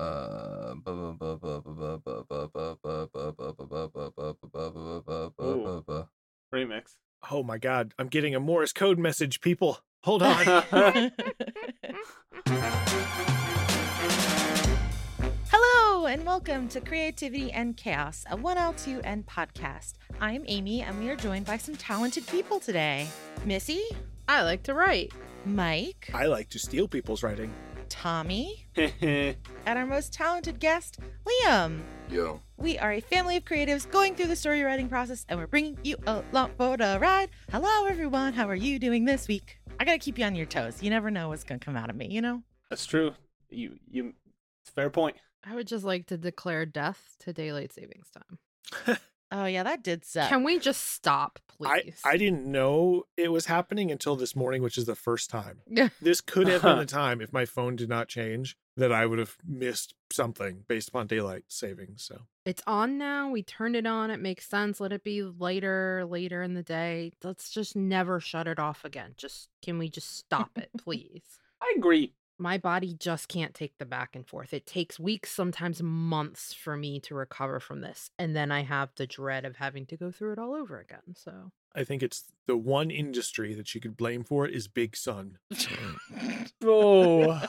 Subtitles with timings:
[0.00, 0.74] Uh,
[6.54, 6.96] remix.
[7.30, 9.80] Oh my god, I'm getting a Morse code message, people.
[10.04, 10.42] Hold on.
[15.50, 19.96] Hello and welcome to Creativity and Chaos, a 1L2N podcast.
[20.18, 23.06] I'm Amy and we are joined by some talented people today.
[23.44, 23.82] Missy?
[24.26, 25.12] I like to write.
[25.44, 26.10] Mike?
[26.14, 27.52] I like to steal people's writing.
[27.90, 29.36] Tommy, and
[29.66, 31.80] our most talented guest, Liam.
[32.08, 32.40] Yo.
[32.56, 35.76] We are a family of creatives going through the story writing process, and we're bringing
[35.82, 37.28] you along for the ride.
[37.50, 38.32] Hello, everyone.
[38.32, 39.58] How are you doing this week?
[39.78, 40.82] I gotta keep you on your toes.
[40.82, 42.42] You never know what's gonna come out of me, you know?
[42.70, 43.12] That's true.
[43.50, 44.14] You you.
[44.62, 45.16] It's fair point.
[45.44, 48.96] I would just like to declare death to daylight savings time.
[49.32, 50.28] Oh, yeah, that did suck.
[50.28, 52.00] Can we just stop, I, please?
[52.04, 55.60] I didn't know it was happening until this morning, which is the first time.
[55.68, 55.90] Yeah.
[56.00, 59.18] This could have been the time if my phone did not change that I would
[59.18, 62.02] have missed something based upon daylight savings.
[62.02, 63.30] So It's on now.
[63.30, 64.10] We turned it on.
[64.10, 64.80] It makes sense.
[64.80, 67.12] Let it be later, later in the day.
[67.22, 69.14] Let's just never shut it off again.
[69.16, 71.22] Just can we just stop it, please?
[71.62, 72.14] I agree.
[72.40, 74.54] My body just can't take the back and forth.
[74.54, 78.10] It takes weeks, sometimes months for me to recover from this.
[78.18, 81.14] And then I have the dread of having to go through it all over again.
[81.14, 84.96] So I think it's the one industry that you could blame for it is Big
[84.96, 85.38] Sun.
[86.62, 87.40] Oh,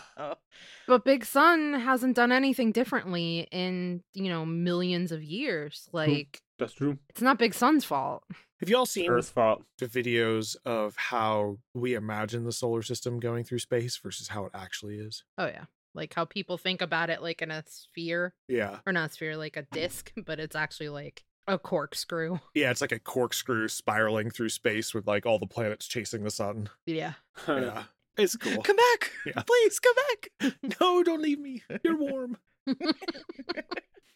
[0.88, 5.88] But Big Sun hasn't done anything differently in, you know, millions of years.
[5.92, 5.98] Hmm.
[5.98, 6.98] Like, that's true.
[7.10, 8.24] it's not Big Sun's fault.
[8.62, 9.64] Have you all seen Earth's fault.
[9.80, 14.52] the videos of how we imagine the solar system going through space versus how it
[14.54, 15.24] actually is?
[15.38, 15.66] Oh, yeah.
[15.94, 18.78] Like how people think about it like in a sphere, Yeah.
[18.86, 22.38] or not a sphere, like a disc, but it's actually like a corkscrew.
[22.54, 26.32] Yeah, it's like a corkscrew spiraling through space with like all the planets chasing the
[26.32, 26.70] sun.
[26.86, 27.14] Yeah.
[27.48, 27.84] Yeah.
[28.18, 28.62] It's cool.
[28.62, 29.12] Come back.
[29.26, 29.42] Yeah.
[29.42, 30.54] Please come back.
[30.80, 31.64] No, don't leave me.
[31.84, 32.38] You're warm.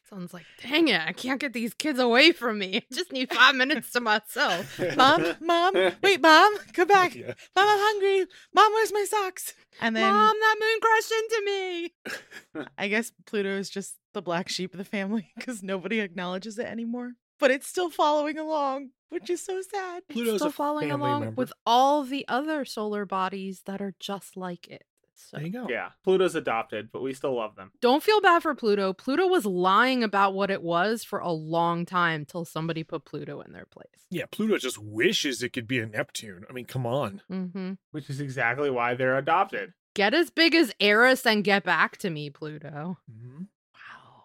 [0.10, 2.78] Sounds like, dang it, I can't get these kids away from me.
[2.78, 4.80] I just need five minutes to myself.
[4.96, 5.74] Mom, mom,
[6.04, 7.16] wait, mom, come back.
[7.16, 7.34] Yeah.
[7.56, 8.26] Mom, I'm hungry.
[8.54, 9.54] Mom, where's my socks?
[9.82, 12.66] And then Mom, that moon crashed into me.
[12.78, 16.68] I guess Pluto is just the black sheep of the family because nobody acknowledges it
[16.68, 17.14] anymore.
[17.40, 20.04] But it's still following along, which is so sad.
[20.08, 21.36] Pluto's Still a following along member.
[21.36, 24.84] with all the other solar bodies that are just like it.
[25.16, 25.68] So There you go.
[25.70, 27.72] yeah, Pluto's adopted, but we still love them.
[27.82, 28.92] don't feel bad for Pluto.
[28.94, 33.42] Pluto was lying about what it was for a long time till somebody put Pluto
[33.42, 33.88] in their place.
[34.12, 36.44] Yeah, Pluto just wishes it could be a Neptune.
[36.50, 37.22] I mean, come on.
[37.32, 37.74] Mm-hmm.
[37.92, 39.74] Which is exactly why they're adopted.
[39.96, 42.98] Get as big as Eris and get back to me, Pluto.
[43.10, 43.44] Mm-hmm.
[43.74, 44.24] Wow.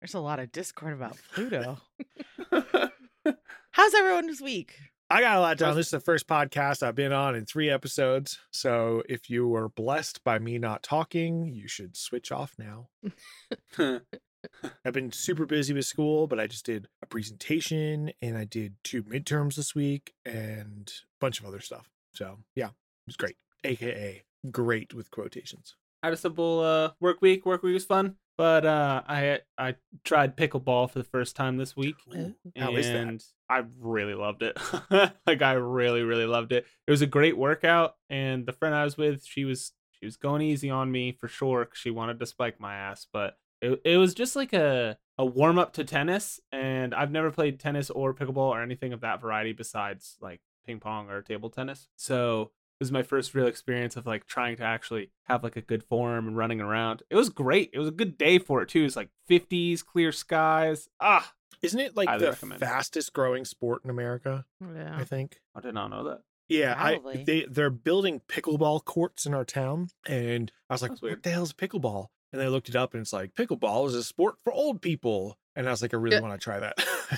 [0.00, 1.78] There's a lot of discord about Pluto.
[3.72, 4.76] How's everyone this week?
[5.12, 5.76] I got a lot done.
[5.76, 8.38] This is the first podcast I've been on in three episodes.
[8.50, 12.88] So if you were blessed by me not talking, you should switch off now.
[14.86, 18.76] I've been super busy with school, but I just did a presentation and I did
[18.84, 21.90] two midterms this week and a bunch of other stuff.
[22.14, 23.36] So yeah, it was great.
[23.64, 25.76] AKA great with quotations.
[26.02, 27.46] I had a simple uh, work week.
[27.46, 31.76] Work week was fun, but uh, I I tried pickleball for the first time this
[31.76, 32.34] week, Ooh.
[32.58, 32.96] How is that?
[32.96, 34.58] and I really loved it.
[35.26, 36.66] like I really really loved it.
[36.86, 40.16] It was a great workout, and the friend I was with, she was she was
[40.16, 41.64] going easy on me for sure.
[41.66, 45.24] 'cause she wanted to spike my ass, but it it was just like a a
[45.24, 49.20] warm up to tennis, and I've never played tennis or pickleball or anything of that
[49.20, 51.86] variety besides like ping pong or table tennis.
[51.96, 55.60] So this is my first real experience of like trying to actually have like a
[55.62, 57.02] good form and running around.
[57.10, 57.70] It was great.
[57.72, 58.84] It was a good day for it too.
[58.84, 60.88] It's like 50s, clear skies.
[61.00, 62.60] Ah, Isn't it like Highly the recommend.
[62.60, 64.44] fastest growing sport in America?
[64.60, 64.96] Yeah.
[64.96, 65.38] I think.
[65.54, 66.20] I did not know that.
[66.48, 71.00] Yeah, I, they they're building pickleball courts in our town, and I was like, That's
[71.02, 71.22] "What weird.
[71.22, 74.02] the hell's pickleball?" And then I looked it up, and it's like pickleball is a
[74.02, 76.74] sport for old people, and I was like, "I really want to try that.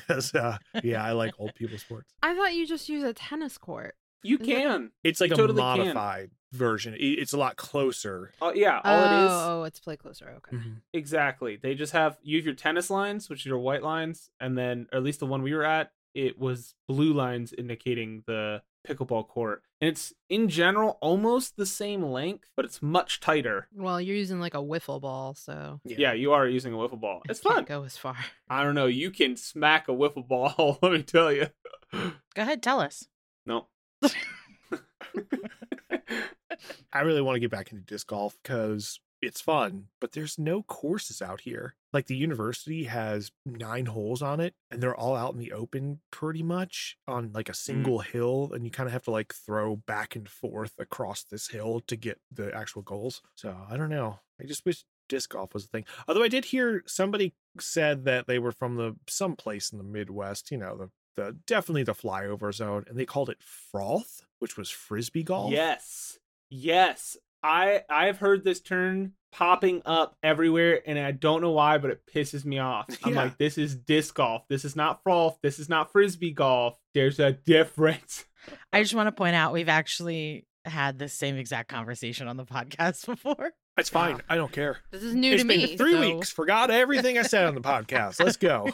[0.34, 2.12] uh, yeah, I like old people sports.
[2.22, 3.96] I thought you just use a tennis court.
[4.24, 4.90] You can.
[5.02, 5.78] It's like You a totally can.
[5.78, 6.94] modified version.
[6.98, 8.32] It's a lot closer.
[8.40, 10.30] Oh yeah, all oh, it is oh, it's play closer.
[10.38, 10.56] Okay.
[10.56, 10.76] Mhm.
[10.92, 11.56] exactly.
[11.56, 14.86] They just have you have your tennis lines, which are your white lines, and then
[14.92, 19.26] or at least the one we were at, it was blue lines indicating the pickleball
[19.28, 19.62] court.
[19.80, 23.66] And it's in general almost the same length, but it's much tighter.
[23.74, 27.22] Well, you're using like a wiffle ball, so Yeah, you are using a wiffle ball.
[27.24, 27.64] it It's can't fun.
[27.64, 28.16] Go as far.
[28.48, 28.86] I don't know.
[28.86, 30.78] You can smack a wiffle ball.
[30.82, 31.48] Let me tell you.
[31.92, 33.08] Go ahead, tell us.
[33.46, 33.66] No.
[36.92, 40.62] I really want to get back into disc golf because it's fun, but there's no
[40.62, 41.74] courses out here.
[41.92, 46.00] Like the university has nine holes on it, and they're all out in the open
[46.10, 47.56] pretty much on like a mm.
[47.56, 51.48] single hill, and you kind of have to like throw back and forth across this
[51.48, 53.22] hill to get the actual goals.
[53.34, 54.20] So I don't know.
[54.40, 55.84] I just wish disc golf was a thing.
[56.08, 59.84] Although I did hear somebody said that they were from the some place in the
[59.84, 63.38] Midwest, you know, the the definitely the flyover zone, and they called it
[63.74, 65.52] frolf, which was frisbee golf.
[65.52, 66.18] Yes.
[66.50, 67.16] Yes.
[67.42, 72.02] I I've heard this term popping up everywhere and I don't know why, but it
[72.06, 72.86] pisses me off.
[73.04, 73.24] I'm Yeah.
[73.24, 74.46] like, this is disc golf.
[74.48, 75.36] This is not frolf.
[75.42, 76.78] This is not frisbee golf.
[76.94, 78.24] There's a difference.
[78.72, 82.44] I just want to point out we've actually had the same exact conversation on the
[82.44, 83.52] podcast before.
[83.76, 84.22] It's fine.
[84.28, 84.78] I don't care.
[84.92, 85.76] This is new It's to been me.
[85.76, 86.30] three so- weeks.
[86.30, 88.22] Forgot everything I said on the podcast.
[88.24, 88.70] Let's go.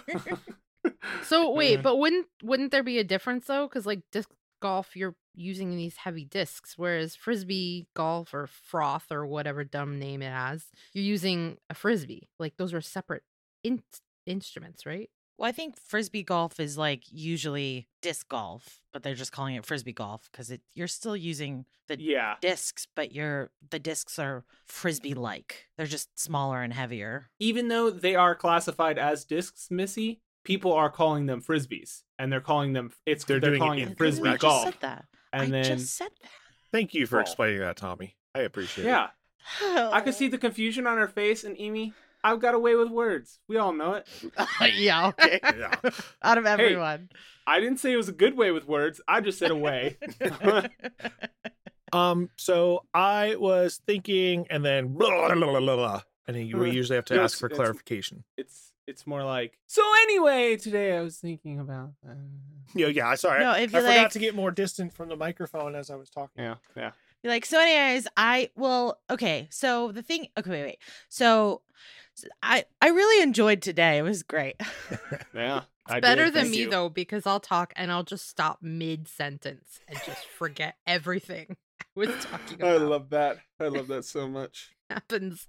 [1.22, 3.66] So wait, but wouldn't wouldn't there be a difference though?
[3.66, 4.30] Because like disc
[4.60, 10.22] golf, you're using these heavy discs, whereas frisbee golf or frolf or whatever dumb name
[10.22, 12.28] it has, you're using a frisbee.
[12.38, 13.22] Like those are separate
[13.64, 13.82] in-
[14.26, 15.10] instruments, right?
[15.38, 19.64] Well, I think frisbee golf is like usually disc golf, but they're just calling it
[19.64, 22.34] frisbee golf because it you're still using the yeah.
[22.42, 25.68] discs, but you're the discs are frisbee like.
[25.78, 27.30] They're just smaller and heavier.
[27.38, 32.02] Even though they are classified as discs, Missy, people are calling them frisbees.
[32.18, 34.42] And they're calling them it's They're they're, doing it calling in it, I frisbee correct.
[34.42, 34.64] golf.
[34.64, 35.04] just said that.
[35.32, 36.30] And I then just said that.
[36.72, 37.22] Thank you for Oh.
[37.22, 38.16] explaining that, Tommy.
[38.34, 38.88] I appreciate it.
[38.88, 39.08] Yeah.
[39.62, 39.92] that.
[39.94, 43.38] I could see the confusion on her face and Amy, I've got away with words.
[43.48, 44.06] We all know it.
[44.74, 45.40] yeah, okay.
[45.58, 45.74] Yeah.
[46.22, 47.08] Out of everyone.
[47.46, 49.00] I didn't say it was a good way with words.
[49.08, 49.96] I just said away.
[51.92, 56.70] Um, so I was thinking, and then blah, blah, blah, blah, blah, and then we
[56.70, 58.22] usually have to ask for clarification.
[58.36, 58.69] it's it's
[59.06, 62.12] more like so anyway today i was thinking about uh,
[62.74, 63.08] Yeah, yeah.
[63.08, 63.40] I sorry.
[63.40, 65.90] No, I, if I you forgot like- to get more distant from the microphone as
[65.90, 66.42] I was talking.
[66.44, 66.90] yeah yeah
[67.22, 69.48] You're like, so anyways, I well, okay.
[69.50, 70.78] So the thing okay, wait, wait.
[71.08, 71.62] So
[72.42, 73.98] i i really enjoyed today.
[73.98, 74.56] It was great.
[75.34, 76.70] yeah It's I better did, than me you.
[76.70, 81.84] though, because I'll talk and I'll just stop mid sentence and just forget everything I
[81.94, 85.48] was talking i love that i love that so much happens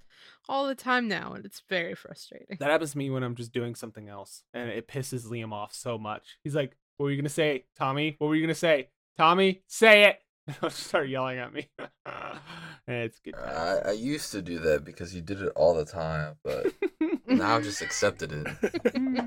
[0.52, 2.58] all the time now, and it's very frustrating.
[2.60, 5.74] that happens to me when i'm just doing something else and it pisses liam off
[5.74, 8.90] so much he's like what were you gonna say tommy what were you gonna say
[9.18, 11.68] tommy say it and he'll start yelling at me
[12.06, 12.40] and
[12.88, 13.36] it's good.
[13.36, 16.74] I, I used to do that because you did it all the time, but
[17.28, 18.48] now I've just accepted it.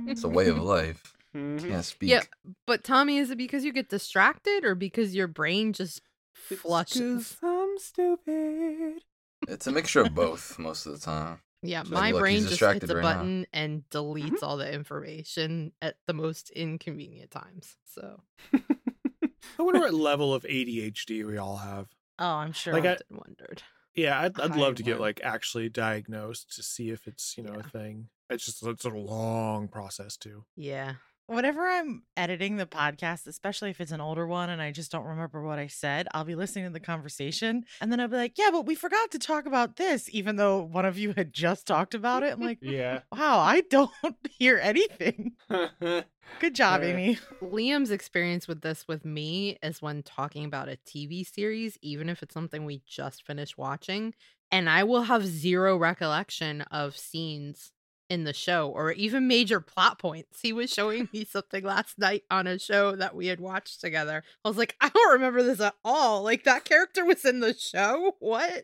[0.09, 1.15] It's a way of life.
[1.35, 1.69] Mhm.
[1.69, 2.11] Can't speak.
[2.11, 2.23] Yeah,
[2.67, 6.03] but Tommy, is it because you get distracted or because your brain just
[6.51, 7.37] It's flushes?
[7.41, 9.03] 'cause i'm stupid
[9.49, 11.41] It's a mixture of both most of the time.
[11.63, 13.09] Yeah, So, my look, he's brain just distracted hits a right now.
[13.17, 13.99] button and mm-hmm.
[14.35, 17.77] deletes all the information at the most inconvenient times.
[17.87, 18.21] So
[18.53, 21.89] I wonder what level of ADHD we all have.
[22.19, 22.73] oh, I'm sure.
[22.75, 23.63] Like, I- often wondered.
[23.95, 27.53] Yeah, I'd, I'd love to get like actually diagnosed to see if it's you know
[27.53, 27.61] Yeah.
[27.61, 28.09] a thing.
[28.29, 30.45] It's just it's a long process too.
[30.57, 30.95] Yeah.
[31.27, 35.07] Whenever I'm editing the podcast, especially if it's an older one and I just don't
[35.07, 38.37] remember what I said, I'll be listening to the conversation and then I'll be like,
[38.37, 41.67] yeah, but we forgot to talk about this, even though one of you had just
[41.67, 42.33] talked about it.
[42.35, 43.91] I'm like, yeah wow, I don't
[44.39, 45.33] hear anything.
[45.49, 46.89] Good job, Yeah.
[46.89, 47.19] Amy.
[47.43, 52.23] Liam's experience with this with me is when talking about a TV series, even if
[52.23, 54.15] it's something we just finished watching,
[54.51, 57.73] and I will have zero recollection of scenes
[58.11, 60.41] in the show or even major plot points.
[60.43, 64.23] He was showing me something last night on a show that we had watched together.
[64.45, 66.23] I was like, I don't remember this at all.
[66.23, 68.13] Like that character was in the show?
[68.21, 68.63] What?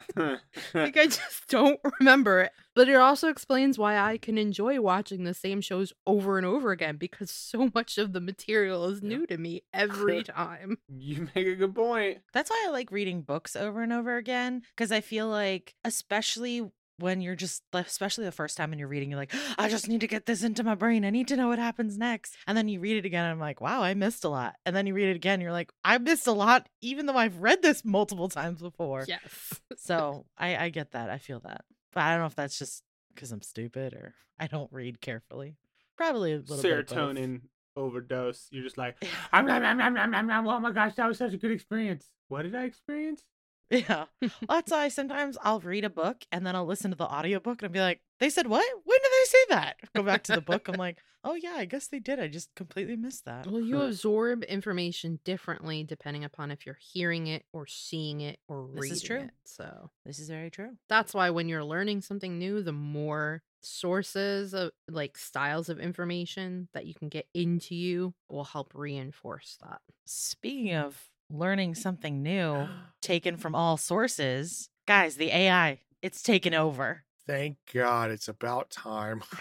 [0.74, 2.52] like I just don't remember it.
[2.74, 6.70] But it also explains why I can enjoy watching the same shows over and over
[6.70, 10.78] again because so much of the material is new to me every time.
[10.88, 14.62] you make a good point That's why I like reading books over and over again
[14.76, 19.10] because I feel like, especially when you're just, especially the first time and you're reading,
[19.10, 21.04] you're like, I just need to get this into my brain.
[21.04, 22.36] I need to know what happens next.
[22.46, 24.54] And then you read it again, and I'm like, wow, I missed a lot.
[24.64, 27.38] And then you read it again, you're like, I missed a lot, even though I've
[27.38, 29.04] read this multiple times before.
[29.08, 29.20] Yes.
[29.82, 31.08] So I, I get that.
[31.08, 31.64] I feel that.
[31.94, 32.82] But I don't know if that's just
[33.14, 35.56] because I'm stupid or I don't read carefully.
[35.96, 36.78] Probably a little bit.
[36.78, 36.96] of both.
[36.96, 37.40] serotonin
[37.76, 38.46] overdose.
[38.50, 38.96] You're just like,
[39.32, 41.50] I'm, I'm, I'm, I'm, I'm, I'm, I'm, oh my gosh, that was such a good
[41.50, 42.06] experience.
[42.28, 43.24] What did I experience?
[43.70, 44.06] Yeah.
[44.48, 47.68] That's why sometimes I'll read a book and then I'll listen to the audiobook and
[47.68, 48.64] I'll be like, they said what?
[48.84, 49.76] When did they say that?
[49.94, 50.68] Go back to the book.
[50.68, 52.18] I'm like, oh yeah, I guess they did.
[52.20, 53.46] I just completely missed that.
[53.46, 58.68] Well, you absorb information differently depending upon if you're hearing it or seeing it or
[58.74, 59.20] This reading is true.
[59.20, 59.30] it.
[59.44, 60.76] So This is very true.
[60.88, 66.68] that's why when you're learning something new, the more sources of like styles of information
[66.72, 69.80] that you can get into you will help reinforce that.
[70.06, 72.68] Speaking of learning something new
[73.02, 77.04] taken from all sources, guys, the AI, it's taken over.
[77.26, 79.22] Thank God it's about time.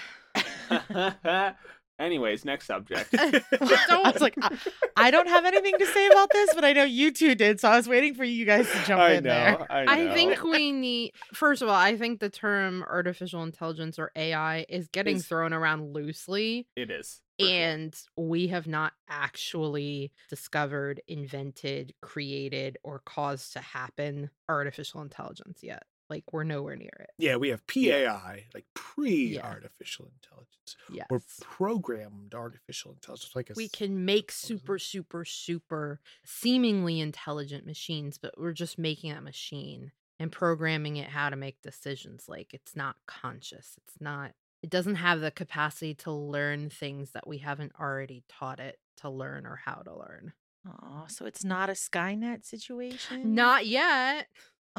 [2.00, 3.10] Anyways, next subject.
[3.18, 4.58] I was like, I,
[4.96, 7.70] I don't have anything to say about this, but I know you two did, so
[7.70, 9.66] I was waiting for you guys to jump I in there.
[9.70, 9.92] I know.
[9.92, 14.66] I think we need, first of all, I think the term artificial intelligence or AI
[14.70, 16.68] is getting Is- thrown around loosely.
[16.76, 17.22] it is.
[17.38, 17.54] for sure.
[17.54, 25.84] And we have not actually discovered, invented, created, or caused to happen artificial intelligence yet.
[26.10, 27.12] Like, we're nowhere near it.
[27.18, 31.08] Yeah, we have PAI, like pre-artificial intelligence, Yes.
[31.10, 33.36] or programmed artificial intelligence.
[33.36, 34.48] Like a we can make what is it?
[34.48, 41.10] super, super, super seemingly intelligent machines, but we're just making that machine and programming it
[41.10, 42.26] how to make decisions.
[42.28, 43.76] Like it's not conscious.
[43.86, 48.60] It's not, it doesn't have the capacity to learn things that we haven't already taught
[48.60, 50.34] it to learn or how to learn.
[50.68, 53.34] Oh, so it's not a Skynet situation?
[53.34, 54.28] Not yet.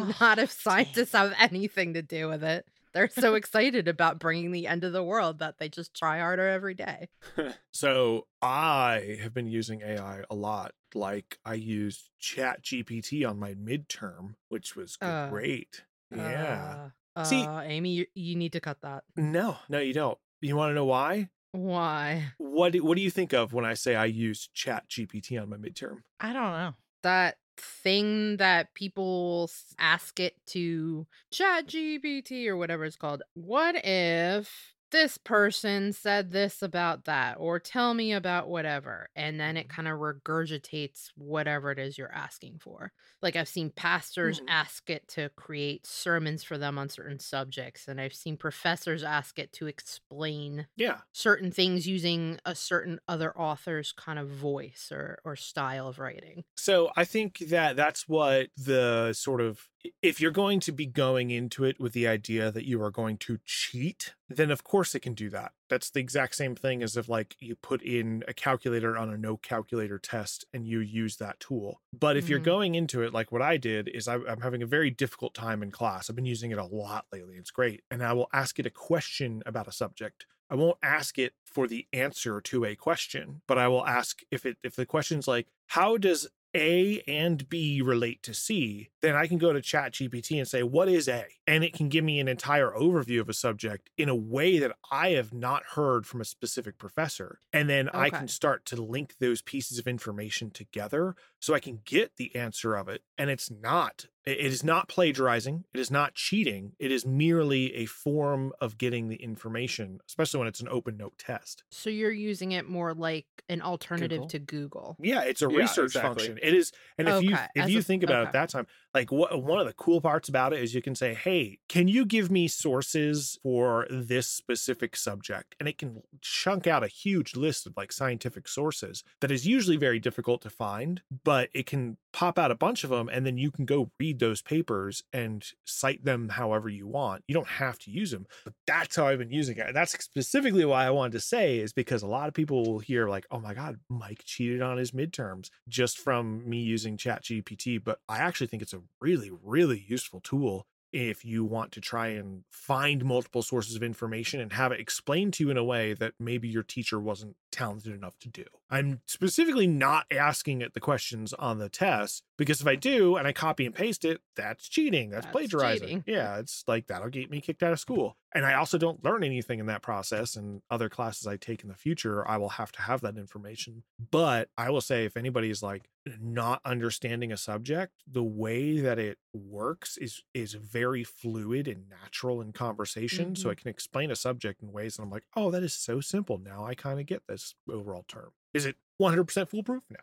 [0.00, 2.66] Oh, not if scientists have anything to do with it.
[2.92, 6.48] They're so excited about bringing the end of the world that they just try harder
[6.48, 7.08] every day.
[7.72, 10.72] So I have been using AI a lot.
[10.94, 15.84] Like I used Chat GPT on my midterm, which was Uh, great.
[16.14, 16.88] yeah.
[17.16, 19.04] Uh, See- uh, Amy, you, you need to cut that.
[19.16, 20.18] No, no, you don't.
[20.40, 21.30] You want to know why?
[21.52, 22.32] Why?
[22.38, 25.48] What do, What do you think of when I say I used Chat GPT on
[25.48, 25.98] my midterm?
[26.18, 26.74] I don't know.
[27.02, 34.74] that thing that people ask it to chat gpt or whatever it's called what if
[34.90, 39.86] this person said this about that or tell me about whatever and then it kind
[39.88, 42.92] of regurgitates whatever it is you're asking for
[43.22, 44.48] like i've seen pastors Mhm.
[44.48, 49.38] ask it to create sermons for them on certain subjects and i've seen professors ask
[49.38, 51.02] it to explain Yeah.
[51.12, 56.44] certain things using a certain other author's kind of voice or or style of writing
[56.56, 59.66] So I think that that's what the sort of
[60.02, 63.16] if you're going to be going into it with the idea that you are going
[63.18, 65.52] to cheat, then of course it can do that.
[65.68, 69.16] That's the exact same thing as if like you put in a calculator on a
[69.16, 71.80] no calculator test and you use that tool.
[71.92, 72.44] But if you're Mhm.
[72.44, 75.62] going into it like what I did is I, I'm having a very difficult time
[75.62, 76.10] in class.
[76.10, 77.36] I've been using it a lot lately.
[77.36, 77.82] It's great.
[77.90, 80.26] And I will ask it a question about a subject.
[80.50, 84.44] I won't ask it for the answer to a question, but I will ask if
[84.44, 89.26] it if the question's like, how does A and B relate to C, then I
[89.26, 91.26] can go to Chat GPT and say, What is A?
[91.50, 94.76] And it can give me an entire overview of a subject in a way that
[94.92, 97.40] I have not heard from a specific professor.
[97.52, 101.80] And then I can start to link those pieces of information together so I can
[101.84, 103.02] get the answer of it.
[103.18, 106.74] And it's not, it it is not plagiarizing, it is not cheating.
[106.78, 111.18] It is merely a form of getting the information, especially when it's an open note
[111.18, 111.64] test.
[111.72, 114.28] So you're using it more like an alternative Google.
[114.28, 114.96] to Google.
[115.00, 116.26] Yeah, it's a Yeah, research exactly.
[116.26, 116.38] function.
[116.40, 118.26] It is, and if you if as you a- think about it okay.
[118.28, 121.14] at that time, like one of the cool parts about it is you can say,
[121.14, 126.82] "Hey, can you give me sources for this specific subject?" And it can chunk out
[126.82, 131.50] a huge list of like scientific sources that is usually very difficult to find, but
[131.54, 134.42] it can pop out a bunch of them, and then you can go read those
[134.42, 137.22] papers and cite them however you want.
[137.28, 139.66] You don't have to use them, but that's how I've been using it.
[139.68, 142.80] And that's specifically why I wanted to say is because a lot of people will
[142.80, 147.22] hear like, "Oh my God, Mike cheated on his midterms," just from me using Chat
[147.22, 147.78] GPT.
[147.78, 152.08] But I actually think it's a really, really useful tool if you want to try
[152.08, 155.94] and find multiple sources of information and have it explained to you in a way
[155.94, 158.44] that maybe your teacher wasn't talented enough to do.
[158.70, 163.26] I'm specifically not asking it the questions on the test because if I do and
[163.26, 165.10] I copy and paste it, that's cheating.
[165.10, 165.80] That's, That's plagiarizing.
[165.88, 166.04] cheating.
[166.06, 168.16] Yeah, it's like that'll get me kicked out of school.
[168.32, 170.36] And I also don't learn anything in that process.
[170.36, 173.82] And other classes I take in the future, I will have to have that information.
[174.12, 175.90] But I will say, if anybody's like
[176.20, 182.40] not understanding a subject, the way that it works is is very fluid and natural
[182.40, 183.34] in conversation.
[183.34, 183.50] So Mhm.
[183.50, 186.38] I can explain a subject in ways that I'm like, oh, that is so simple.
[186.38, 188.30] Now I kind of get this overall term.
[188.54, 189.82] Is it 100% foolproof?
[189.90, 189.98] No.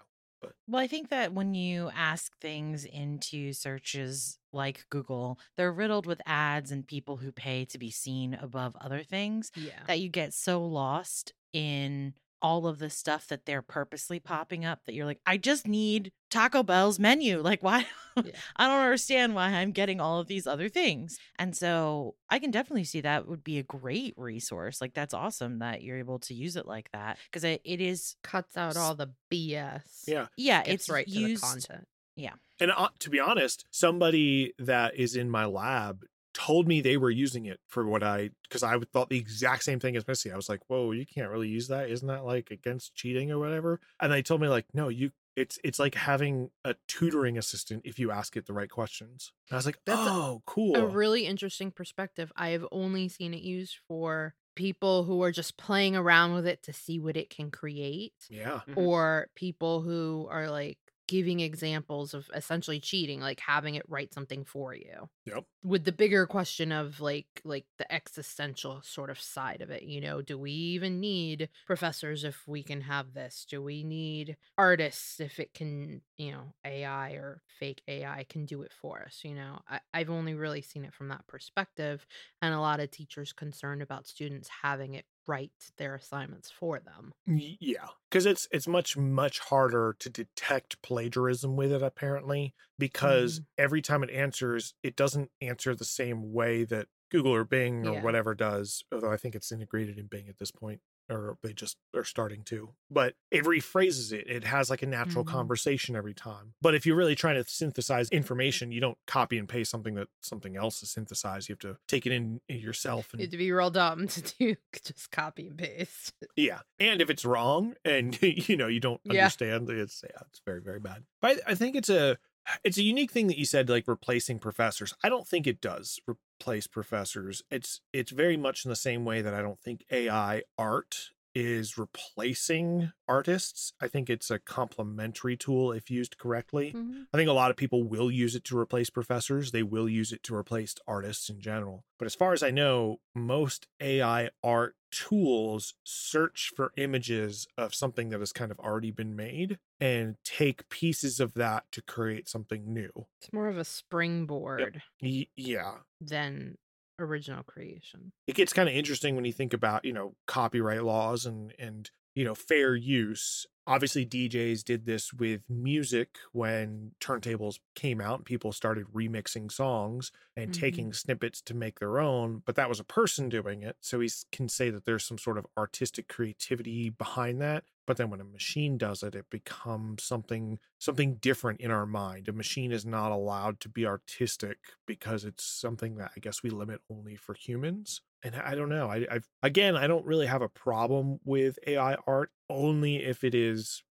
[0.68, 6.22] Well, I think that when you ask things into searches like Google, they're riddled with
[6.28, 9.84] ads and people who pay to be seen above other things Yeah.
[9.88, 14.80] that you get so lost in all of the stuff that they're purposely popping up
[14.86, 17.42] that you're like, I just need Taco Bell's menu.
[17.42, 17.86] Like, why?
[18.26, 18.32] Yeah.
[18.56, 21.20] I don't understand why I'm getting all of these other things.
[21.38, 24.82] And so I can definitely see that would be a great resource.
[24.82, 28.16] Like, that's awesome that you're able to use it like that because it, it is,
[28.24, 29.84] Cuts out all the BS.
[30.08, 30.26] Yeah.
[30.36, 31.44] yeah, Gets it's right used.
[31.44, 31.88] to the content.
[32.16, 32.34] Yeah.
[32.60, 36.04] And uh, to be honest, somebody that is in my lab
[36.38, 39.80] told me they were using it for what I because I thought the exact same
[39.80, 40.32] thing as Missy.
[40.32, 41.90] I was like, "Whoa, you can't really use that.
[41.90, 45.58] Isn't that like against cheating or whatever?" And they told me like, "No, you it's
[45.64, 49.58] it's like having a tutoring assistant if you ask it the right questions." And I
[49.58, 52.32] was like, That's a- "Oh, cool." A really interesting perspective.
[52.36, 56.64] I have only seen it used for people who are just playing around with it
[56.64, 58.62] to see what it can create, Yeah.
[58.68, 58.78] Mhm.
[58.78, 64.44] or people who are like giving examples of essentially cheating, like having it write something
[64.44, 65.10] for you.
[65.26, 65.46] Yep.
[65.64, 70.00] With the bigger question of like like the existential sort of side of it, you
[70.02, 73.46] know, do we even need professors if we can have this?
[73.50, 78.62] Do we need artists if it can, you know, AI or fake AI can do
[78.62, 79.22] it for us?
[79.24, 82.06] You know, I, I've only really seen it from that perspective,
[82.42, 87.14] and a lot of teachers concerned about students having it write their assignments for them.
[87.26, 93.64] Yeah, because it's it's much much harder to detect plagiarism with it apparently because mm-hmm.
[93.64, 97.94] every time it answers, it doesn't answer the same way that Google or Bing or
[97.96, 98.04] Yeah.
[98.04, 98.84] whatever does.
[98.92, 102.44] Although I think it's integrated in Bing at this point, or they just are starting
[102.44, 102.70] to.
[102.92, 104.28] But it rephrases it.
[104.30, 105.30] It has like a natural Mhm.
[105.30, 106.54] conversation every time.
[106.62, 110.08] But if you're really trying to synthesize information, you don't copy and paste something that
[110.22, 111.50] something else is synthesized.
[111.50, 115.12] You have to take it in yourself and It'd be real dumb to do just
[115.12, 116.14] copy and paste.
[116.36, 119.24] yeah, and if it's wrong and you know you don't Yeah.
[119.24, 121.04] understand, it's yeah, it's very very bad.
[121.22, 122.18] But I, I think it's a
[122.64, 124.94] it's a unique thing that you said like replacing professors.
[125.04, 127.44] I don't think it does replace professors.
[127.50, 131.78] It's it's very much in the same way that I don't think AI art is
[131.78, 133.72] replacing artists.
[133.80, 136.74] I think it's a complementary tool if used correctly.
[136.76, 137.04] Mm-hmm.
[137.14, 139.52] I think a lot of people will use it to replace professors.
[139.52, 141.86] They will use it to replace artists in general.
[142.00, 148.10] But as far as I know, most AI art tools search for images of something
[148.10, 152.74] that has kind of already been made and take pieces of that to create something
[152.74, 152.90] new.
[153.22, 155.76] It's more of a springboard Y- yeah.
[156.02, 156.58] than
[157.00, 158.14] original creation.
[158.26, 161.90] It gets kind of interesting when you think about, you know, copyright laws and and
[162.16, 163.46] you know, fair use.
[163.68, 170.12] Obviously, DJs did this with music when turntables came out and people started remixing songs
[170.36, 170.52] and Mhm.
[170.52, 173.78] taking snippets to make their own, but that was a person doing it.
[173.82, 177.66] So he can say that there's some sort of artistic creativity behind that.
[177.88, 182.28] But then when a machine does it, it becomes something something different in our mind.
[182.30, 186.52] A machine is not allowed to be artistic because it's something that I guess we
[186.52, 188.90] limit only for humans and I don't know.
[188.90, 193.34] I, I've again, I don't really have a problem with AI art only if it
[193.36, 193.84] is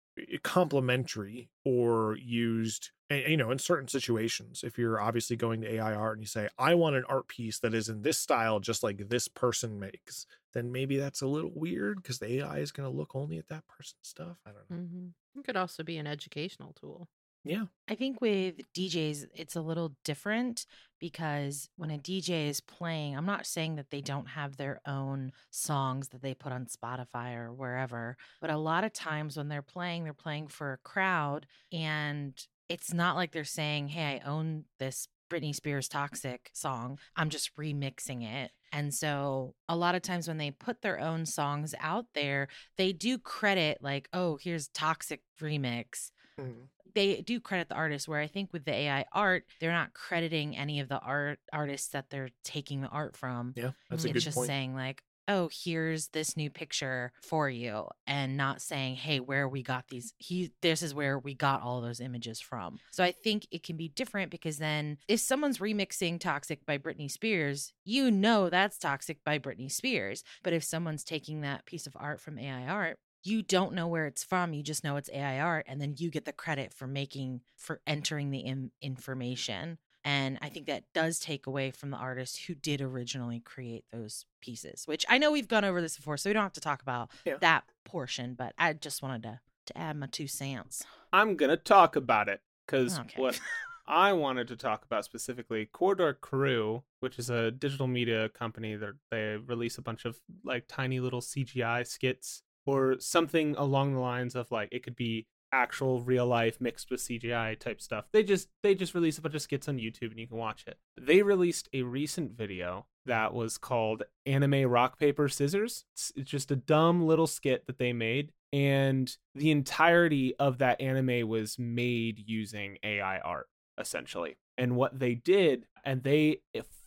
[0.43, 4.63] complementary or used, you know, in certain situations.
[4.65, 7.59] If you're obviously going to AI art and you say, "I want an art piece
[7.61, 11.53] that is in this style, just like this person makes," then maybe that's a little
[11.55, 14.39] weird because the AI is going to look only at that person's stuff.
[14.47, 14.77] I don't know.
[14.77, 15.39] mm-hmm.
[15.39, 17.09] It could also be an educational tool.
[17.47, 20.67] Yeah, I think with DJs, it's a little different
[20.99, 25.33] because when a DJ is playing, I'm not saying that they don't have their own
[25.51, 29.63] songs that they put on Spotify or wherever, but a lot of times when they're
[29.63, 32.35] playing, they're playing for a crowd and
[32.69, 36.99] it's not like they're saying, Hey, I own this Britney Spears Toxic song.
[37.17, 38.51] I'm just remixing it.
[38.73, 42.93] And so a lot of times when they put their own songs out there, they
[42.93, 46.69] do credit like, oh, here's Toxic Remix Mhm.
[46.97, 50.57] They do credit the artist where i think with the ai art they're not crediting
[50.57, 53.53] any of the art artists that they're taking the art from.
[53.57, 54.47] Yeah, that's a it's good just point.
[54.49, 59.63] saying like oh here's this new picture for you and not saying hey where we
[59.63, 62.79] got these he this is where we got all those images from.
[62.91, 67.11] So i think it can be different because then if someone's remixing toxic by britney
[67.11, 70.25] spears you know that's toxic by britney spears.
[70.43, 74.07] But if someone's taking that piece of art from ai art you don't know where
[74.07, 76.87] it's from you just know it's ai art and then you get the credit for
[76.87, 81.97] making for entering the Im- information and i think that does take away from the
[81.97, 86.17] artist who did originally create those pieces which i know we've gone over this before
[86.17, 87.37] so we don't have to talk about Yeah.
[87.41, 91.97] that portion but i just wanted to to add my two cents I'm gonna talk
[91.97, 93.21] about it because Okay.
[93.21, 93.41] what
[93.89, 98.95] I wanted to talk about specifically, Corridor Crew, which is a digital media company that
[99.13, 104.35] they release a bunch of like tiny little CGI skits or something along the lines
[104.35, 108.07] of like it could be actual real life mixed with CGI type stuff.
[108.13, 110.65] They just they just release a bunch of skits on YouTube and you can watch
[110.67, 110.79] it.
[111.01, 115.85] They released a recent video that was called Anime Rock Paper Scissors.
[115.95, 120.81] It's, it's just a dumb little skit that they made and the entirety of that
[120.81, 123.49] anime was made using AI art
[123.79, 124.37] essentially.
[124.59, 126.41] And what they did and they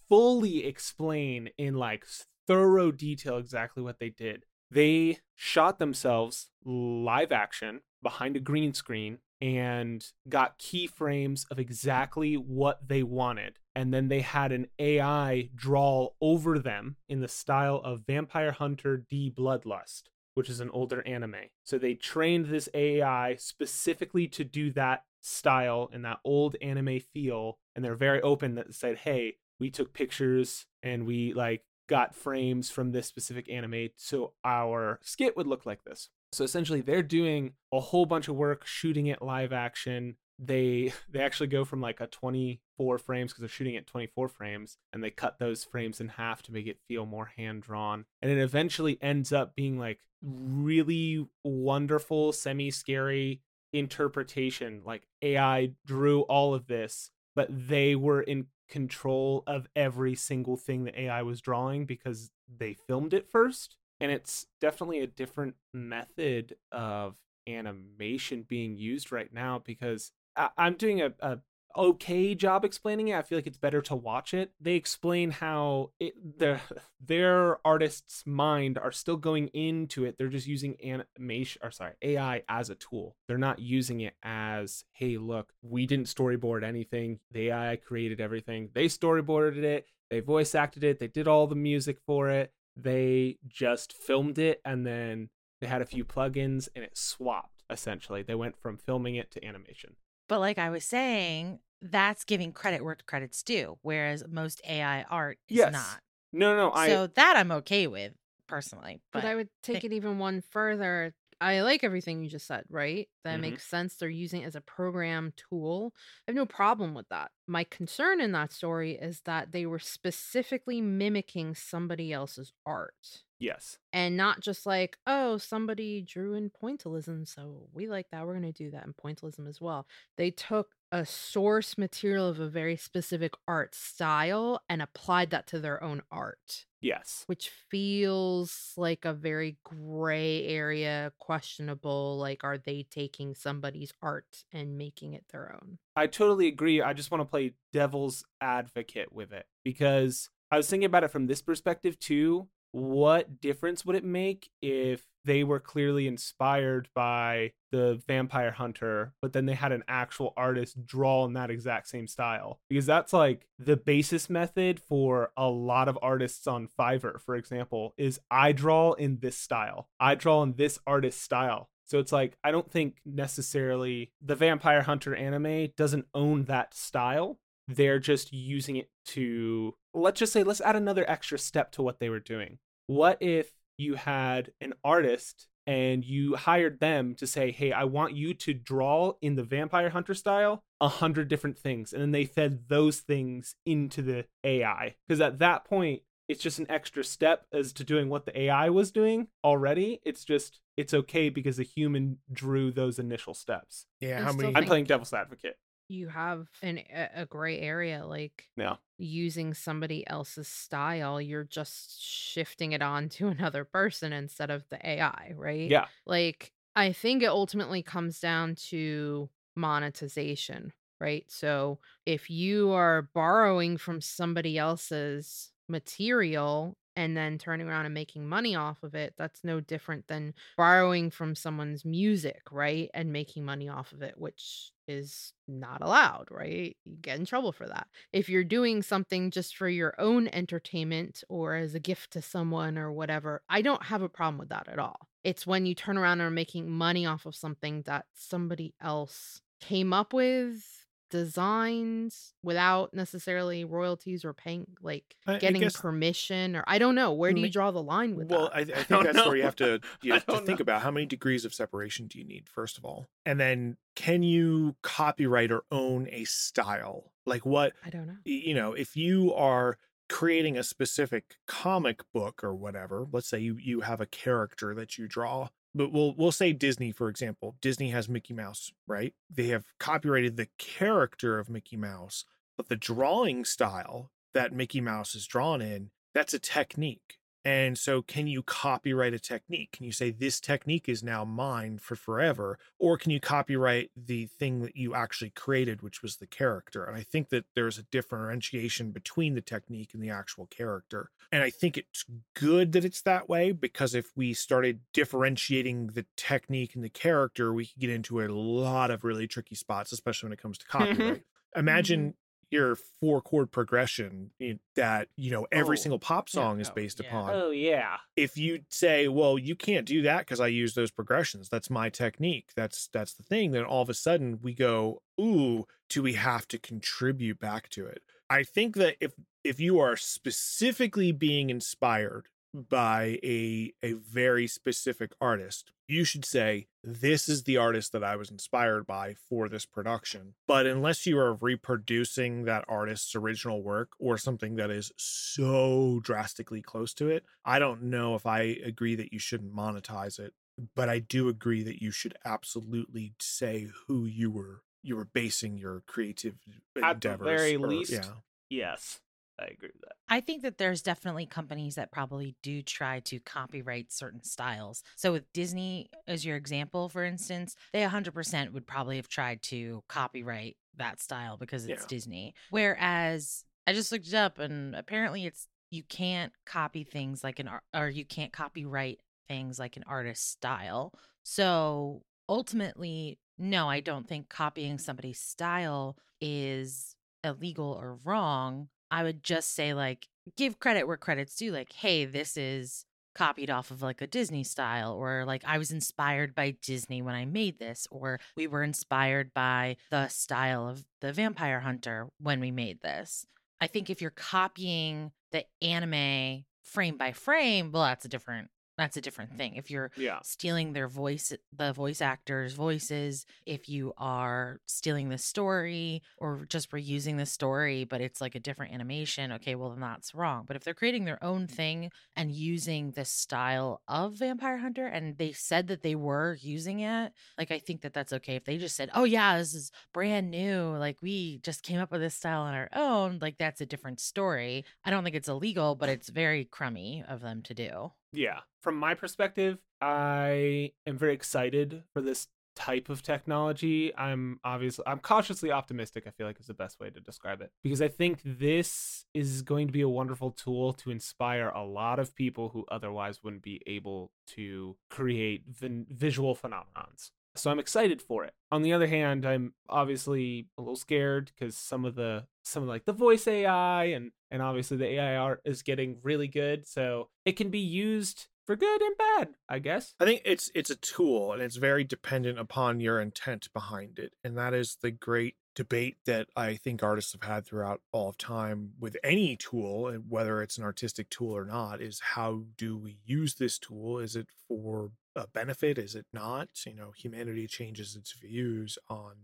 [0.09, 2.05] fully explain in like
[2.47, 4.45] thorough detail exactly what they did.
[4.71, 12.87] They shot themselves live action behind a green screen and got keyframes of exactly what
[12.87, 13.57] they wanted.
[13.75, 19.05] And then they had an AI draw over them in the style of Vampire Hunter
[19.09, 20.03] D Bloodlust,
[20.33, 21.49] which is an older anime.
[21.63, 27.59] So they trained this AI specifically to do that style and that old anime feel.
[27.75, 32.69] And they're very open that said, hey, we took pictures and we like got frames
[32.69, 36.09] from this specific anime so our skit would look like this.
[36.31, 40.15] So essentially they're doing a whole bunch of work shooting it live action.
[40.37, 44.77] They they actually go from like a 24 frames because they're shooting at 24 frames
[44.93, 48.05] and they cut those frames in half to make it feel more hand drawn.
[48.21, 53.41] And it eventually ends up being like really wonderful, semi scary
[53.73, 54.83] interpretation.
[54.85, 60.83] Like AI drew all of this, but they were in control of every single thing
[60.85, 63.75] that AI was drawing because they filmed it first.
[63.99, 67.15] And it's definitely a different method of
[67.47, 71.39] animation being used right now because uh, I- am doing a, a
[71.75, 73.15] okay job explaining it.
[73.15, 74.51] I feel like it's better to watch it.
[74.59, 76.61] They explain how it, their
[77.05, 80.17] their artist's mind are still going into it.
[80.17, 83.15] They're just using animation or sorry, AI as a tool.
[83.27, 87.19] They're not using it as, hey, look, we didn't storyboard anything.
[87.31, 88.69] The AI created everything.
[88.73, 89.87] They storyboarded it.
[90.09, 90.99] They voice acted it.
[90.99, 92.51] They did all the music for it.
[92.75, 95.29] They just filmed it and then
[95.61, 98.23] they had a few plugins and it swapped essentially.
[98.23, 99.95] They went from filming it to animation.
[100.29, 105.39] But like I was saying, that's giving credit where credit's due, whereas most AI art
[105.49, 105.73] is Yes.
[105.73, 105.99] not.
[106.31, 108.13] No, no, I So that I'm okay with
[108.47, 109.01] personally.
[109.11, 111.13] But, But, I would take it even one further.
[111.41, 113.07] I like everything you just said, right?
[113.23, 113.41] That Mhm.
[113.41, 113.95] makes sense.
[113.95, 115.93] They're using it as a program tool.
[116.27, 117.31] I have no problem with that.
[117.47, 123.23] My concern in that story is that they were specifically mimicking somebody else's art.
[123.41, 123.79] yes.
[123.93, 128.25] And not just like, oh, somebody drew in pointillism, so we like that.
[128.25, 129.87] We're going to do that in pointillism as well.
[130.17, 135.59] They took a source material of a very specific art style and applied that to
[135.59, 137.23] their own art Yes.
[137.27, 142.17] which feels like a very gray area, questionable.
[142.17, 145.77] Like, are they taking somebody's art and making it their own?
[145.95, 146.81] I totally agree.
[146.81, 151.11] I just want to play devil's advocate with it because I was thinking about it
[151.11, 152.47] from this perspective too.
[152.71, 159.33] What difference would it make if they were clearly inspired by the vampire hunter, but
[159.33, 162.59] then they had an actual artist draw in that exact same style?
[162.69, 167.93] Because that's like the basis method for a lot of artists on Fiverr, for example,
[167.97, 171.69] is I draw in this style, I draw in this artist style.
[171.85, 177.39] So it's like I don't think necessarily the Vampire Hunter anime doesn't own that style.
[177.69, 181.99] They're just using it to let's just say let's add another extra step to what
[181.99, 182.57] they were doing.
[182.87, 188.15] What if you had an artist and you hired them to say, "Hey, I want
[188.15, 192.25] you to draw in the Vampire Hunter style a hundred different things," and then they
[192.25, 197.45] fed those things into the AI because at that point it's just an extra step
[197.51, 199.99] as to doing what the AI was doing already.
[200.03, 203.85] It's just it's okay because the human drew those initial steps.
[203.99, 204.55] Yeah, I how still many?
[204.55, 205.57] I'm playing devil's advocate.
[205.89, 208.77] You have an, a, a gray area, like Yeah.
[208.97, 211.19] using somebody else's style.
[211.21, 215.75] You're just shifting it on to another person instead of the AI, right?
[215.75, 215.89] Yeah.
[216.05, 220.71] like i think it ultimately comes down to monetization
[221.01, 227.93] right so if you are borrowing from somebody else's material and then turning around and
[227.93, 233.13] making money off of it that's no different than borrowing from someone's music right and
[233.13, 237.67] making money off of it which is not allowed right you get in trouble for
[237.67, 242.21] that if you're doing something just for your own entertainment or as a gift to
[242.21, 245.07] someone or whatever, I don't have a problem with that at all.
[245.23, 249.41] It's when you turn around and are making money off of something that somebody else
[249.61, 250.78] came up with,
[251.09, 256.95] designs without necessarily royalties or paying, like I- I getting guess- permission, or I don't
[256.95, 257.13] know.
[257.13, 258.55] Where do you draw the line with well, that?
[258.55, 260.63] I, I think that's where you have to you have to think know.
[260.63, 264.23] about how many degrees of separation do you need first of all, and then can
[264.23, 267.11] you copyright or own a style?
[267.25, 268.17] Like what I don't know.
[268.25, 273.57] you know, if you are creating a specific comic book or whatever, let's say you
[273.61, 277.55] you have a character that you draw, but we'll we'll say Disney for example.
[277.61, 279.13] Disney has Mickey Mouse, right?
[279.29, 282.25] They have copyrighted the character of Mickey Mouse,
[282.57, 287.18] but the drawing style that Mickey Mouse is drawn in, that's a technique.
[287.49, 289.71] And so, can you copyright a technique?
[289.71, 292.59] Can you say this technique is now mine for forever?
[292.77, 296.83] Or can you copyright the thing that you actually created, which was the character?
[296.83, 301.09] And I think that there's a differentiation between the technique and the actual character.
[301.31, 306.05] And I think it's good that it's that way because if we started differentiating the
[306.15, 310.27] technique and the character, we could get into a lot of really tricky spots, especially
[310.27, 310.91] when it comes to mm-hmm.
[310.91, 311.23] copyright.
[311.55, 312.18] Imagine mm-hmm.
[312.51, 314.31] Your four chord progression
[314.75, 317.07] that you know every Oh, single pop yeah, song is oh, based yeah.
[317.09, 317.97] upon Oh yeah.
[318.15, 321.89] if you say well you can't do that because i use those progressions that's my
[321.89, 326.13] technique that's that's the thing then all of a sudden we go ooh do we
[326.13, 331.49] have to contribute back to it i think that if if you are specifically being
[331.49, 335.71] inspired by a a very specific artist.
[335.87, 340.33] You should say this is the artist that i was inspired by for this production.
[340.47, 346.61] But unless you are reproducing that artist's original work or something that is so drastically
[346.61, 350.33] close to it i don't know if i agree that you shouldn't monetize it
[350.75, 355.57] but i do agree that you should absolutely say who you were you were basing
[355.57, 356.35] your creative
[356.81, 358.03] At the very or- least, yeah.
[358.49, 358.99] Yes,
[359.39, 359.93] I agree with that.
[360.09, 364.83] I think that there's definitely companies that probably do try to copyright certain styles.
[364.95, 369.83] So with Disney as your example, for instance, they 100% would probably have tried to
[369.87, 371.87] copyright that style because it's Yeah.
[371.87, 372.33] Disney.
[372.49, 377.49] Whereas I just looked it up and apparently it's you can't copy things like an
[377.75, 380.93] or you can't copyright things like an artist's style.
[381.23, 388.69] So ultimately, no, I don't think copying somebody's style is illegal or wrong.
[388.91, 391.51] I would just say like give credit where credit's due.
[391.51, 395.71] Like, hey, this is copied off of like a Disney style, or like I was
[395.71, 400.85] inspired by Disney when I made this, or we were inspired by the style of
[401.01, 403.25] the Vampire Hunter when we made this.
[403.59, 408.97] I think if you're copying the anime frame by frame, well, that's a different that's
[408.97, 409.37] a different mm-hmm.
[409.37, 409.55] thing.
[409.55, 410.19] If you're Yeah.
[410.23, 416.71] stealing their voice the voice actors voices if you are stealing the story or just
[416.71, 420.45] reusing the story but it's like a different animation okay well then that's wrong.
[420.47, 421.55] But if they're creating their own mm-hmm.
[421.55, 426.79] thing and using the style of vampire hunter and they said that they were using
[426.79, 428.35] it like i think that that's okay.
[428.35, 431.91] If they just said oh yeah this is brand new like we just came up
[431.91, 434.65] with this style on our own like that's a different story.
[434.85, 438.39] I don't think it's illegal but it's very crummy of them to do Yeah.
[438.61, 443.95] From my perspective, I am very excited for this type of technology.
[443.95, 447.51] I'm obviously I'm cautiously optimistic, I feel like is the best way to describe it.
[447.63, 451.99] Because I think this is going to be a wonderful tool to inspire a lot
[451.99, 457.11] of people who otherwise wouldn't be able to create visual phenomenons.
[457.35, 458.33] So I'm excited for it.
[458.51, 462.69] On the other hand, I'm obviously a little scared because some of the some of
[462.69, 466.67] like the voice AI and and obviously the AI art is getting really good.
[466.67, 469.93] So it can be used for good and bad, I guess.
[469.99, 474.13] I think it's it's a tool and it's very dependent upon your intent behind it.
[474.23, 478.17] And that is the great debate that I think artists have had throughout all of
[478.17, 482.77] time with any tool, and whether it's an artistic tool or not, is how do
[482.77, 483.99] we use this tool?
[483.99, 485.77] Is it for a benefit?
[485.77, 486.47] Is it not?
[486.65, 489.15] You know, humanity changes its views on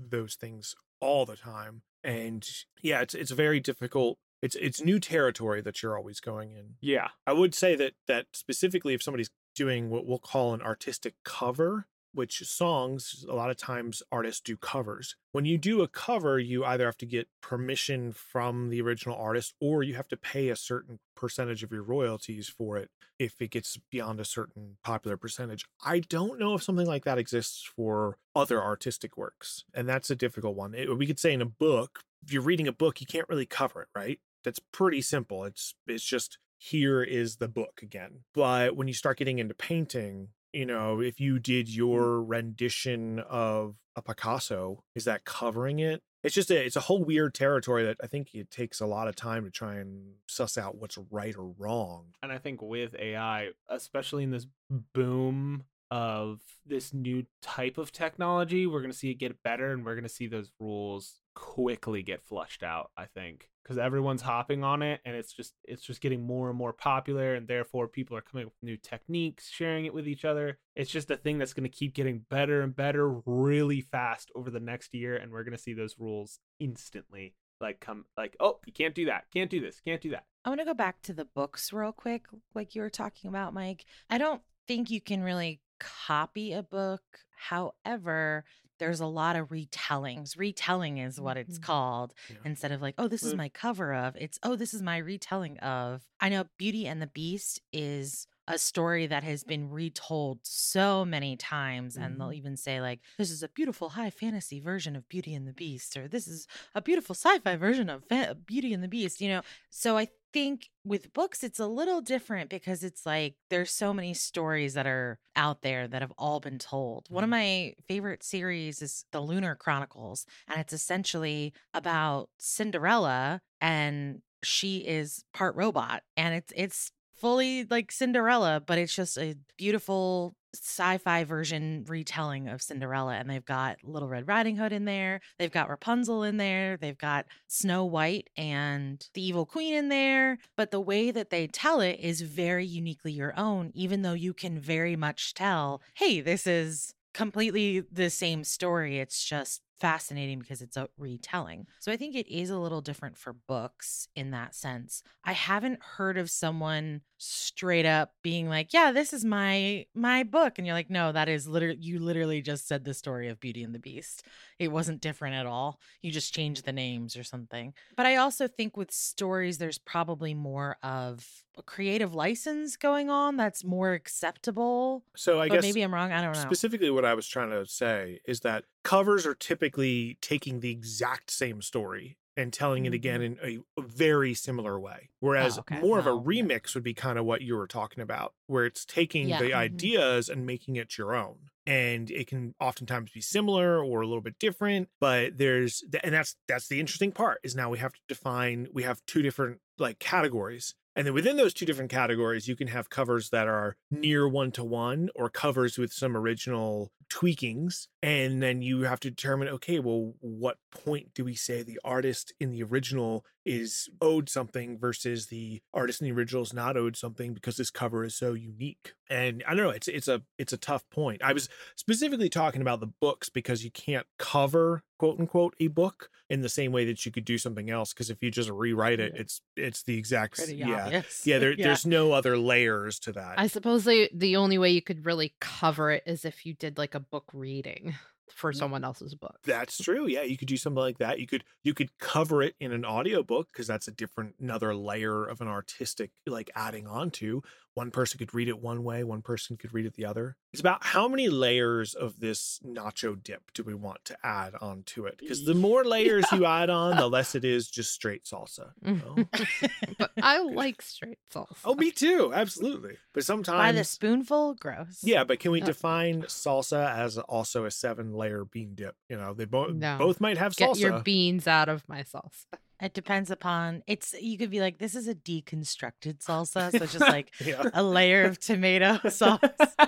[0.00, 1.82] those things all the time.
[2.02, 2.46] And
[2.82, 4.18] yeah, it's it's very difficult.
[4.42, 6.74] It's it's new territory that you're always going in.
[6.80, 7.08] Yeah.
[7.26, 11.86] I would say that that specifically if somebody's doing what we'll call an artistic cover,
[12.14, 15.16] which songs a lot of times artists do covers.
[15.32, 19.54] When you do a cover, you either have to get permission from the original artist
[19.60, 23.50] or you have to pay a certain percentage of your royalties for it if it
[23.50, 25.64] gets beyond a certain popular percentage.
[25.84, 30.16] I don't know if something like that exists for other artistic works, and that's a
[30.16, 30.74] difficult one.
[30.74, 33.46] It- we could say in a book, if you're reading a book, you can't really
[33.46, 34.20] cover it, right?
[34.44, 35.44] That's pretty simple.
[35.44, 38.24] It's it's just here is the book again.
[38.32, 41.76] But when you start getting into painting, you know, if you did mm.
[41.76, 46.02] your rendition of a Picasso, is that covering it?
[46.22, 49.08] It's just a it's a whole weird territory that I think it takes a lot
[49.08, 52.06] of time to try and suss out what's right or wrong.
[52.22, 54.46] And I think with AI, especially in this
[54.94, 59.84] boom of this new type of technology, we're going to see it get better and
[59.84, 63.50] we're going to see those rules quickly get flushed out, I think.
[63.64, 67.34] Cuz everyone's hopping on it and it's just it's just getting more and more popular
[67.34, 70.58] and therefore people are coming up with new techniques, sharing it with each other.
[70.74, 74.50] It's just a thing that's going to keep getting better and better really fast over
[74.50, 78.58] the next year and we're going to see those rules instantly like come like oh,
[78.66, 79.24] you can't do that.
[79.32, 79.80] Can't do this.
[79.80, 80.24] Can't do that.
[80.44, 83.54] I want to go back to the books real quick, like you were talking about,
[83.54, 83.86] Mike.
[84.10, 87.02] I don't think you can really copy a book.
[87.36, 88.44] However,
[88.78, 90.36] there's a lot of retellings.
[90.38, 91.62] Retelling is what it's Mhm.
[91.62, 92.14] called.
[92.28, 92.36] Yeah.
[92.44, 95.58] Instead of like, oh, this is my cover of, it's, oh, this is my retelling
[95.58, 96.02] of.
[96.20, 101.34] I know Beauty and the Beast is a story that has been retold so many
[101.34, 101.96] times.
[101.96, 105.46] And they'll even say, like, this is a beautiful high fantasy version of Beauty and
[105.48, 108.88] the Beast, or this is a beautiful sci fi version of fa- Beauty and the
[108.88, 109.40] Beast, you know?
[109.70, 114.12] So I think with books, it's a little different because it's like there's so many
[114.12, 117.06] stories that are out there that have all been told.
[117.08, 117.70] One of mm-hmm.
[117.70, 125.24] my favorite series is The Lunar Chronicles, and it's essentially about Cinderella and she is
[125.32, 131.84] part robot and it's it's fully like Cinderella, but it's just a beautiful sci-fi version
[131.88, 135.20] retelling of Cinderella and they've got Little Red Riding Hood in there.
[135.38, 136.76] They've got Rapunzel in there.
[136.76, 141.46] They've got Snow White and the Evil Queen in there, but the way that they
[141.46, 146.20] tell it is very uniquely your own even though you can very much tell, "Hey,
[146.20, 148.98] this is completely the same story.
[148.98, 151.66] It's just fascinating because it's a retelling.
[151.78, 155.02] So I think it is a little different for books in that sense.
[155.24, 160.54] I haven't heard of someone straight up being like, "Yeah, this is my my book."
[160.56, 163.62] And you're like, "No, that is literally you literally just said the story of Beauty
[163.62, 164.22] and the Beast.
[164.58, 165.78] It wasn't different at all.
[166.00, 170.32] You just changed the names or something." But I also think with stories there's probably
[170.32, 175.04] more of a creative license going on that's more acceptable.
[175.14, 176.10] So I but guess maybe I'm wrong.
[176.10, 176.40] I don't know.
[176.40, 181.30] Specifically, what I was trying to say is that covers are typically taking the exact
[181.30, 185.10] same story and telling it again in a very similar way.
[185.20, 185.74] Whereas Mm-hmm.
[185.74, 185.86] Oh, okay.
[185.86, 188.84] more of a remix would be kind of what you were talking about, where it's
[188.84, 189.38] taking Yeah.
[189.38, 189.54] the Mhm.
[189.54, 191.50] ideas and making it your own.
[191.66, 196.36] And it can oftentimes be similar or a little bit different, but there's and that's
[196.48, 199.98] that's the interesting part is now we have to define we have two different like
[199.98, 200.74] categories.
[200.96, 204.52] And then within those two different categories, you can have covers that are near one
[204.52, 207.86] to one or covers with some original tweakings.
[208.02, 212.32] And then you have to determine okay, well, what point do we say the artist
[212.40, 216.96] in the original is owed something versus the artist in the original is not owed
[216.96, 218.94] something because this cover is so unique.
[219.10, 221.22] And I don't know, it's it's a it's a tough point.
[221.22, 226.08] I was specifically talking about the books because you can't cover quote unquote a book
[226.30, 229.00] in the same way that you could do something else because if you just rewrite
[229.00, 230.84] it, it's it's the exact Pretty yeah.
[230.86, 231.26] obvious.
[231.26, 233.38] Yeah, there, there's no other layers to that.
[233.38, 236.78] I suppose the the only way you could really cover it is if you did
[236.78, 237.94] like a book reading
[238.34, 239.36] for someone else's book.
[239.44, 240.06] That's true.
[240.06, 241.20] Yeah, you could do something like that.
[241.20, 245.24] You could you could cover it in an audiobook because that's a different another layer
[245.24, 247.42] of an artistic like adding on to.
[247.74, 250.36] One person could read it one way, one person could read it the other.
[250.52, 255.06] It's about how many layers of this nacho dip do we want to add onto
[255.06, 255.18] it?
[255.18, 258.70] Because the more layers you add on, the less it is just straight salsa.
[258.84, 259.16] you know?
[259.98, 261.56] but I like straight salsa.
[261.64, 262.30] oh, me too.
[262.32, 262.96] Absolutely.
[263.12, 265.00] But sometimes By the spoonful, gross.
[265.02, 268.94] Yeah, but can we define salsa as also a seven layer bean dip?
[269.08, 269.98] You know, they both No.
[269.98, 270.74] both might have salsa.
[270.74, 272.44] Get your beans out of my salsa.
[272.84, 276.70] It depends upon it's you could be like, this is a deconstructed salsa.
[276.70, 277.62] So it's just like yeah.
[277.72, 279.40] a layer of tomato sauce,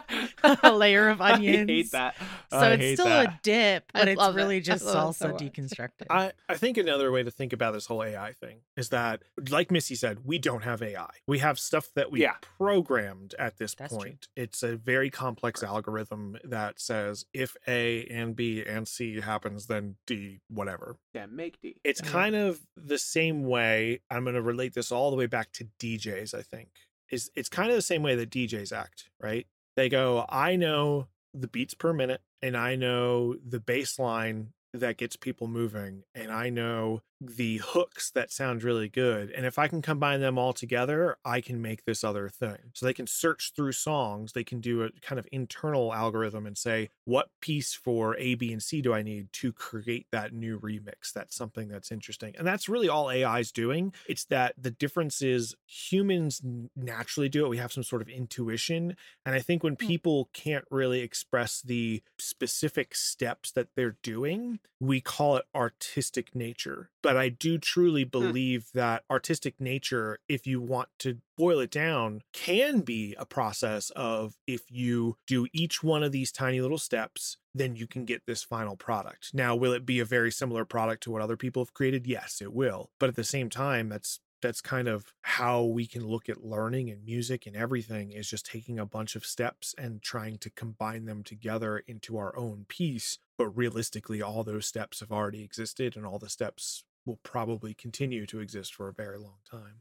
[0.63, 1.69] a layer of onions.
[1.71, 2.15] I hate that.
[2.51, 3.27] So I it's still that.
[3.29, 4.41] a dip, I but it's love it.
[4.41, 6.07] really just love it so salsa deconstructed.
[6.09, 9.71] I, I think another way to think about this whole AI thing is that, like
[9.71, 11.11] Missy said, we don't have AI.
[11.27, 12.35] We have stuff that we Yeah.
[12.57, 13.99] programmed at this That's true.
[13.99, 14.29] point.
[14.37, 19.97] It's a very complex algorithm that says if A and B and C happens, then
[20.07, 20.97] D, whatever.
[21.15, 21.77] Yeah, make D.
[21.85, 22.11] It's Yeah.
[22.11, 24.01] kind of the same way.
[24.11, 26.69] I'm going to relate this all the way back to DJs, I think.
[27.11, 29.47] Is it's kind of the same way that DJs act, right?
[29.77, 34.97] They go, I know the beats per minute and I know the bass line that
[34.97, 39.31] gets people moving and I know the hooks that sound really good.
[39.31, 42.59] And if I can combine them all together, I can make this other thing.
[42.75, 46.59] So they can search through songs, they can do a kind of internal algorithm and
[46.59, 50.61] say, what piece for A, B, and C do I need to create that new
[50.61, 51.13] remix?
[51.15, 52.35] That's something that's interesting.
[52.37, 53.95] And that's really all AI is doing.
[54.07, 56.43] It's that the difference is humans
[56.75, 57.49] naturally do it.
[57.49, 58.97] We have some sort of intuition.
[59.25, 59.89] And I think when Hmm.
[59.89, 66.91] people can't really express the specific steps that they're doing, we call it artistic nature.
[67.07, 68.09] But I do truly hmm.
[68.09, 73.91] believe that artistic nature, if you want to boil it down, can be a process
[73.91, 78.23] of if you do each one of these tiny little steps, then you can get
[78.27, 79.31] this final product.
[79.33, 82.09] Now, will it be a very similar product to what other people have created?
[82.09, 82.91] Yes, it will.
[82.99, 86.91] But at the same time, that's that's kind of how we can look at learning
[86.91, 91.07] and music and everything is just taking a bunch of steps and trying to combine
[91.07, 96.05] them together into our own piece but realistically all those steps have already existed and
[96.05, 99.81] all the steps will probably continue to exist for a very long time.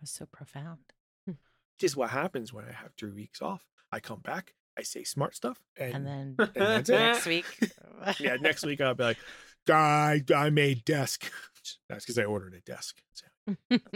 [0.00, 0.80] Was so profound.
[1.24, 1.32] Hmm.
[1.78, 3.64] just what happens when i have three weeks off.
[3.92, 7.44] I come back i say smart stuff and, And then that's next week,
[8.18, 9.18] yeah next week i'll be like
[9.70, 11.30] i i made desk.
[11.88, 13.26] That's because i ordered a desk so.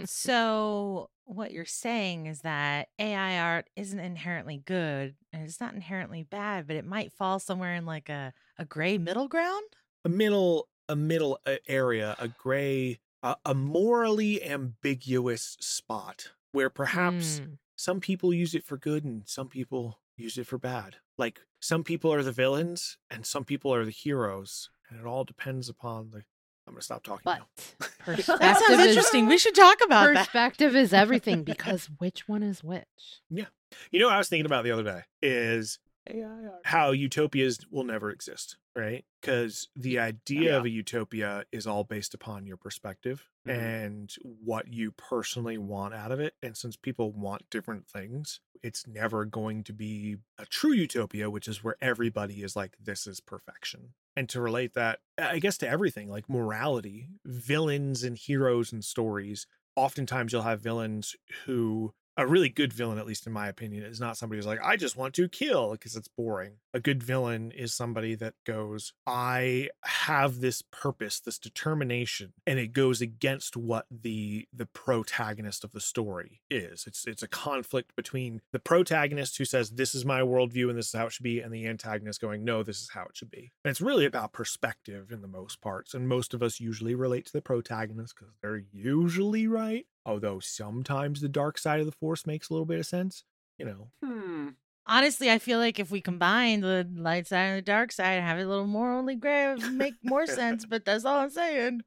[0.04, 6.22] So, what you're saying is that AI art isn't inherently good and it's not inherently
[6.22, 9.64] bad, but it might fall somewhere in like a, a gray middle ground.
[10.04, 17.40] a middle a middle uh, area a gray a, a morally ambiguous spot where perhaps
[17.40, 17.58] Mm.
[17.76, 21.84] some people use it for good and some people use it for bad like some
[21.84, 26.10] people are the villains and some people are the heroes and it all depends upon
[26.10, 26.18] the
[26.66, 27.38] i'm gonna stop talking But
[27.80, 29.26] now perspective That sounds is, interesting.
[29.26, 30.16] We should talk about that.
[30.26, 33.20] perspective is everything because which one is which?
[33.30, 33.46] Yeah.
[33.90, 35.78] You know what i was thinking about the other day is
[36.08, 36.60] AI art.
[36.64, 39.04] how utopias will never exist, right?
[39.20, 43.52] Because the idea of a utopia is all based upon your perspective Mhm.
[43.52, 46.34] and what you personally want out of it.
[46.42, 51.48] And since people want different things, it's never going to be a true utopia, which
[51.48, 53.94] is where everybody is like, this is perfection.
[54.16, 59.46] And to relate that, I guess, to everything like morality, villains and heroes and stories,
[59.76, 64.00] oftentimes you'll have villains who a really good villain, at least in my opinion, is
[64.00, 66.54] not somebody who's like, I just want to kill because it's boring.
[66.74, 72.72] A good villain is somebody that goes, I have this purpose, this determination, and it
[72.72, 76.86] goes against what the the protagonist of the story is.
[76.88, 80.88] It's it's a conflict between the protagonist who says, This is my worldview and this
[80.88, 83.30] is how it should be, and the antagonist going, No, this is how it should
[83.30, 83.52] be.
[83.64, 85.94] And it's really about perspective in the most parts.
[85.94, 91.20] And most of us usually relate to the protagonist because they're usually right although sometimes
[91.20, 93.22] the dark side of the force makes a little bit of sense
[93.58, 94.48] you know Hmm.
[94.90, 98.24] Honestly, I feel like if we combine the light side and the dark side and
[98.26, 100.64] have it a little morally gray, it would make more sense.
[100.64, 101.82] But that's all I'm saying.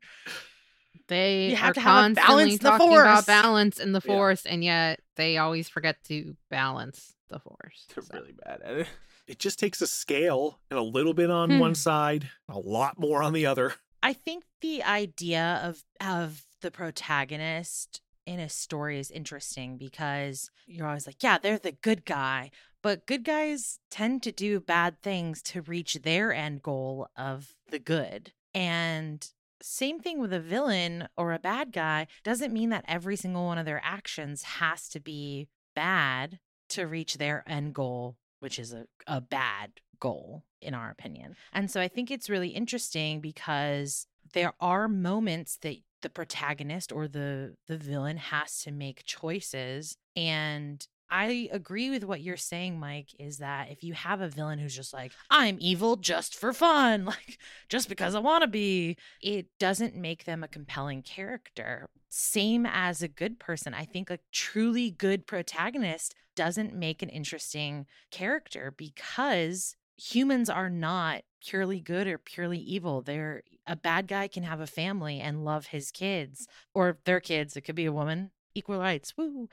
[1.07, 3.01] They You have are to have a balance constantly in the talking force.
[3.01, 4.13] about balance in the Yeah.
[4.13, 7.87] force, and yet they always forget to balance the force.
[7.95, 8.87] They're So, really bad at it.
[9.27, 11.75] it just takes a scale and a little bit on one Hmm.
[11.75, 18.01] side a lot more on the other I think the idea of of the protagonist
[18.25, 22.51] in a story is interesting because you're always like, yeah, they're the good guy,
[22.81, 27.79] but good guys tend to do bad things to reach their end goal of the
[27.79, 28.33] good.
[28.53, 29.27] And
[29.61, 33.57] same thing with a villain or a bad guy doesn't mean that every single one
[33.57, 38.85] of their actions has to be bad to reach their end goal, which is a,
[39.07, 41.35] a bad goal, in our opinion.
[41.53, 47.07] And so I think it's really interesting because there are moments that the protagonist or
[47.07, 53.09] the the villain has to make choices and I agree with what you're saying, Mike,
[53.19, 57.03] is that if you have a villain who's just like, I'm evil just for fun,
[57.05, 57.37] like
[57.67, 61.89] just because I want to be, it doesn't make them a compelling character.
[62.07, 63.73] Same as a good person.
[63.73, 71.21] I think a truly good protagonist doesn't make an interesting character because humans are not
[71.45, 73.01] purely good or purely evil.
[73.01, 77.55] They're a bad guy can have a family and love his kids or their kids.
[77.55, 78.31] It could be a woman.
[78.53, 79.15] Equal rights.
[79.17, 79.47] Woo.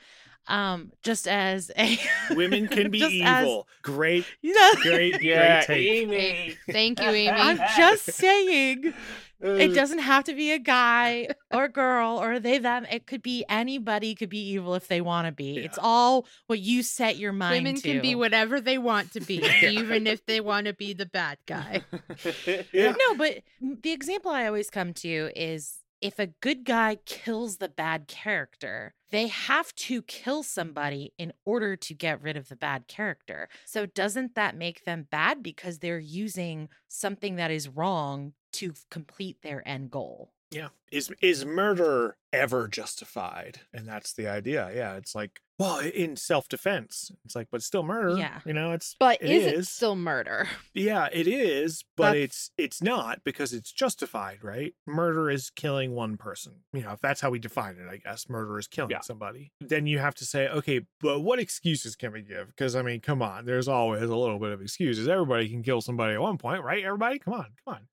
[0.48, 1.98] Um, just as a
[2.30, 6.56] women can be just as- evil great you know, great Yeah, great take Amy.
[6.70, 7.28] Thank you, Amy.
[7.28, 8.94] I'm just saying
[9.40, 12.86] it uh, doesn't have to be a guy or a girl or they them.
[12.90, 15.58] It could be anybody could be evil if they want to be.
[15.58, 17.92] It's all what you set your mind Women to.
[17.92, 21.38] can be whatever they want to be, even if they want to be the bad
[21.46, 21.82] guy.
[22.72, 22.94] Yeah.
[22.98, 27.68] No, but the example I always come to is if a good guy kills the
[27.68, 32.86] bad character, they have to kill somebody in order to get rid of the bad
[32.88, 33.48] character.
[33.64, 39.42] So doesn't that make them bad because they're using something that is wrong to complete
[39.42, 40.32] their end goal?
[40.50, 46.16] yeah is is murder ever justified and that's the idea yeah it's like well in
[46.16, 48.40] self-defense it's like but still murder Yeah.
[48.46, 49.68] you know it's But It is it is.
[49.68, 50.48] still murder?
[50.74, 54.72] Yeah, it is, but That's- it's it's not because it's justified, right?
[54.86, 56.54] Murder is killing one person.
[56.72, 59.00] You know, if that's how we define it, I guess murder is killing Yeah.
[59.00, 59.52] somebody.
[59.60, 62.46] Then you have to say, okay, but what excuses can we give?
[62.46, 65.08] Because I mean, come on, there's always a little bit of excuses.
[65.08, 66.82] Everybody can kill somebody at one point, right?
[66.84, 67.88] Everybody, come on, come on.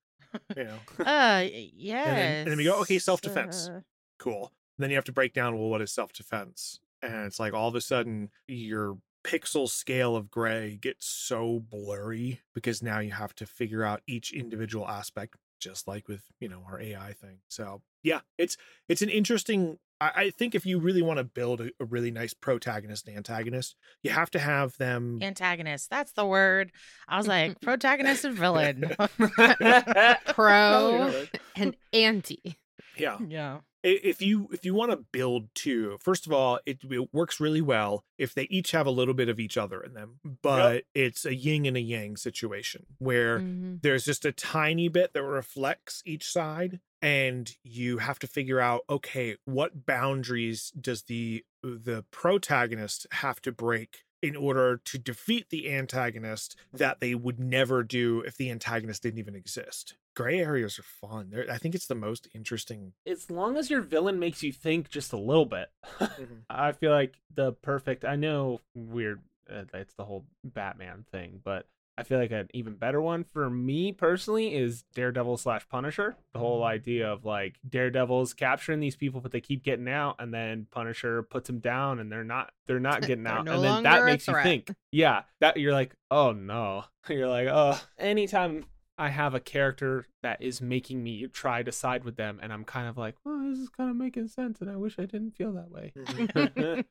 [0.56, 2.04] You know, Uh, yeah.
[2.04, 3.70] then- and then we go, okay, self-defense.
[4.18, 4.52] cool.
[4.78, 6.80] Then you have to break down, well, what is self defense?
[7.02, 12.40] And it's like all of a sudden your pixel scale of gray gets so blurry
[12.54, 16.62] because now you have to figure out each individual aspect, just like with, you know,
[16.70, 17.38] our AI thing.
[17.48, 18.56] So yeah, it's
[18.88, 22.10] it's an interesting I, I think if you really want to build a, a really
[22.10, 25.90] nice protagonist and antagonist, you have to have them Antagonist.
[25.90, 26.72] That's the word.
[27.08, 28.94] I was like, protagonist and villain.
[30.26, 31.12] Pro
[31.56, 32.56] and anti.
[32.96, 33.18] yeah.
[33.26, 33.58] yeah.
[33.88, 37.60] If you if you want to build two first of all it, it works really
[37.60, 41.24] well if they each have a little bit of each other in them but it's
[41.24, 43.82] a yin and a yang situation where Mhm.
[43.82, 48.82] there's just a tiny bit that reflects each side and you have to figure out
[48.90, 55.72] okay what boundaries does the the protagonist have to break in order to defeat the
[55.72, 61.08] antagonist that they would never do if the antagonist didn't even exist gray areas are
[61.08, 64.52] fun They're, i think it's the most interesting as long as your villain makes you
[64.52, 65.70] think just a little bit.
[66.50, 68.04] I feel like the perfect.
[68.04, 69.20] I know weird.
[69.50, 71.66] Uh, it's the whole Batman thing, but
[71.98, 76.16] I feel like an even better one for me personally is Daredevil slash Punisher.
[76.34, 76.66] The whole Mm.
[76.66, 81.22] idea of like Daredevil's capturing these people, but they keep getting out, and then Punisher
[81.22, 84.04] puts them down, and they're not they're not getting They're out, no and then that
[84.04, 88.64] makes you think, yeah, that you're like, oh no, you're like, oh, anytime.
[88.98, 92.64] I have a character that is making me try to side with them, and I'm
[92.64, 95.32] kind of like, well, this is kind of making sense, and I wish I didn't
[95.32, 95.92] feel that way.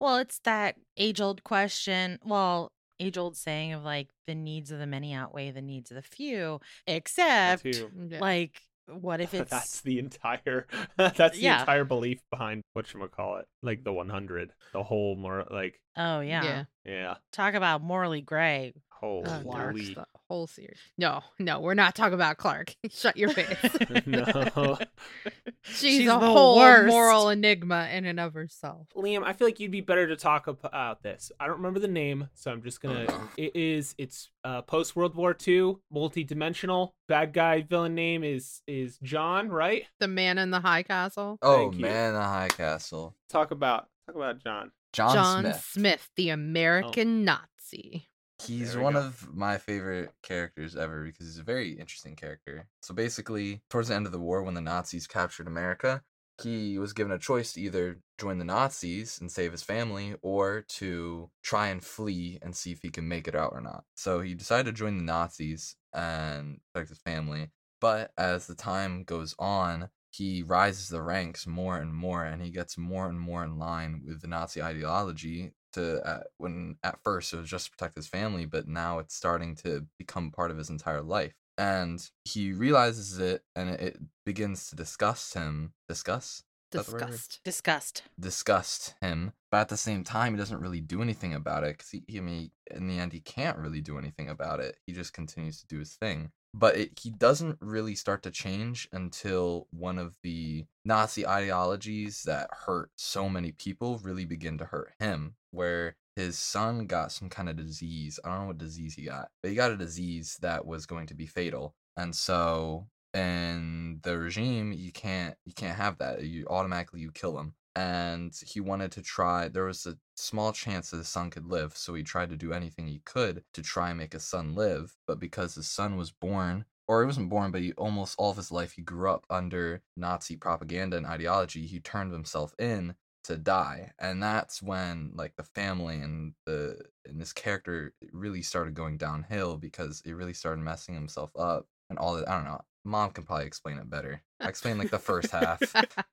[0.00, 2.18] Well, it's that age old question.
[2.24, 5.96] Well, age old saying of like the needs of the many outweigh the needs of
[5.96, 7.64] the few, except.
[7.64, 8.18] Yeah.
[8.20, 11.60] like, what if it's that's the entire that's the Yeah.
[11.60, 16.18] entire belief behind what you call it like the 100 the whole more like oh
[16.20, 16.42] yeah.
[16.42, 16.64] yeah.
[16.84, 18.72] yeah talk about morally gray.
[19.02, 19.94] Oh, holy Oh, Clark, moly.
[19.94, 20.78] the whole series.
[20.96, 22.74] No, no, we're not talking about Clark.
[22.90, 23.48] Shut your face.
[24.06, 24.78] no
[25.62, 26.88] She's, She's a whole worst.
[26.88, 28.86] moral enigma in and of herself.
[28.96, 31.88] liam i feel like you'd be better to talk about this i don't remember the
[31.88, 33.06] name so i'm just gonna
[33.36, 38.98] it is it's uh post world war ii multi-dimensional bad guy villain name is is
[39.02, 41.38] john right The man in the high castle.
[41.42, 41.82] Oh Thank you.
[41.82, 43.14] man, the High Castle.
[43.28, 45.64] talk about talk about john John, John Smith.
[45.70, 48.08] Smith, the American Nazi.
[48.46, 49.00] He's one go.
[49.00, 52.66] of my favorite characters ever because he's a very interesting character.
[52.82, 56.02] So basically, towards the end of the war, when the Nazis captured America,
[56.42, 60.62] he was given a choice to either join the Nazis and save his family or
[60.68, 63.84] to try and flee and see if he can make it out or not.
[63.94, 67.50] So he decided to join the Nazis and protect his family.
[67.80, 72.50] But as the time goes on, he rises the ranks more and more and he
[72.50, 77.32] gets more and more in line with the Nazi ideology to uh, when at first
[77.32, 80.56] it was just to protect his family but now it's starting to become part of
[80.58, 86.44] his entire life and he realizes it and it, it begins to disgust him disgust
[86.72, 87.10] Is that the right word?
[87.10, 87.42] Disgust.
[87.44, 88.02] Disgust.
[88.18, 91.90] disgust him but at the same time he doesn't really do anything about it because
[91.90, 94.92] he, he- i mean in the end he can't really do anything about it he
[94.92, 99.66] just continues to do his thing but it, he doesn't really start to change until
[99.70, 105.34] one of the nazi ideologies that hurt so many people really begin to hurt him
[105.50, 108.18] where his son got some kind of disease.
[108.24, 111.06] I don't know what disease he got but he got a disease that was going
[111.06, 111.74] to be fatal.
[111.96, 116.22] And so in the regime you can't you can't have that.
[116.22, 120.90] You automatically you kill him and he wanted to try there was a small chance
[120.90, 123.90] that his son could live so he tried to do anything he could to try
[123.90, 127.50] and make his son live but because his son was born or he wasn't born
[127.50, 131.66] but he almost all of his life he grew up under nazi propaganda and ideology
[131.66, 137.20] he turned himself in to die and that's when like the family and the and
[137.20, 142.14] this character really started going downhill because it really started messing himself up and all
[142.14, 145.30] that i don't know mom can probably explain it better i explained like the first
[145.30, 145.60] half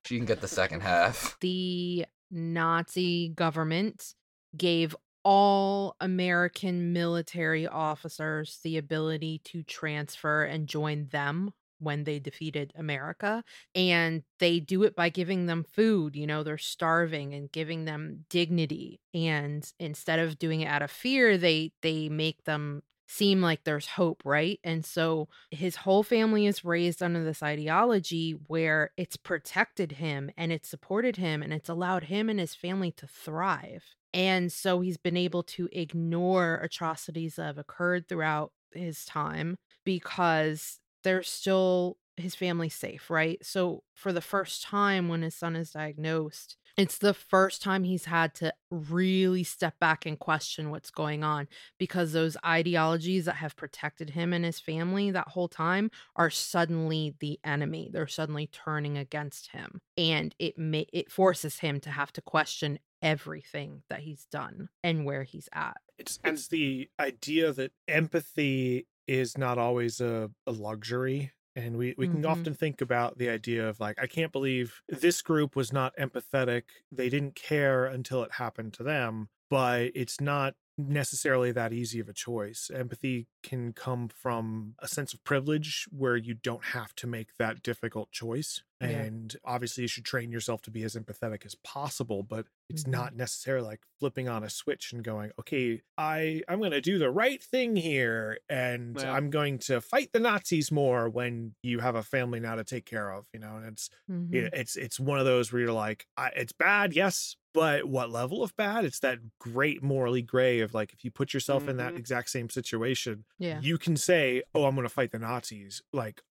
[0.04, 4.14] she can get the second half the Nazi government
[4.56, 4.94] gave
[5.24, 13.44] all American military officers the ability to transfer and join them when they defeated America.
[13.74, 16.16] And they do it by giving them food.
[16.16, 19.00] You know, they're starving and giving them dignity.
[19.14, 23.86] And instead of doing it out of fear, they they make them seem like there's
[23.86, 24.60] hope, right?
[24.62, 30.52] And so his whole family is raised under this ideology where it's protected him and
[30.52, 33.82] it's supported him and it's allowed him and his family to thrive.
[34.12, 40.78] And so he's been able to ignore atrocities that have occurred throughout his time because
[41.02, 43.38] they're still his family's safe, right?
[43.44, 48.04] So for the first time when his son is diagnosed, it's the first time he's
[48.04, 53.56] had to really step back and question what's going on because those ideologies that have
[53.56, 57.90] protected him and his family that whole time are suddenly the enemy.
[57.92, 63.82] They're suddenly turning against him and it it forces him to have to question everything
[63.90, 65.78] that he's done and where he's at.
[65.98, 71.32] It's it's the idea that empathy is not always a, a luxury.
[71.58, 72.24] And we, we can Mhm.
[72.24, 76.64] often think about the idea of like, I can't believe this group was not empathetic.
[76.92, 79.28] They didn't care until it happened to them.
[79.50, 82.70] But it's not necessarily that easy of a choice.
[82.72, 87.62] Empathy can come from a sense of privilege where you don't have to make that
[87.62, 88.62] difficult choice.
[88.80, 88.88] Yeah.
[88.88, 92.88] And obviously, you should train yourself to be as empathetic as possible, but it's Mhm.
[92.92, 96.98] not necessarily like flipping on a switch and going, okay, I, I'm going to do
[96.98, 101.80] the right thing here and Well- I'm going to fight the Nazis more when you
[101.80, 104.32] have a family now to take care of, you know, and it's, Mhm.
[104.34, 108.10] it- it's it's one of those where you're like I, it's bad yes but what
[108.10, 111.78] level of bad it's that great morally gray of like if you put yourself in
[111.78, 111.98] that Mhm.
[111.98, 113.60] exact same situation Yeah.
[113.60, 116.22] you can say oh i'm going to fight the nazis like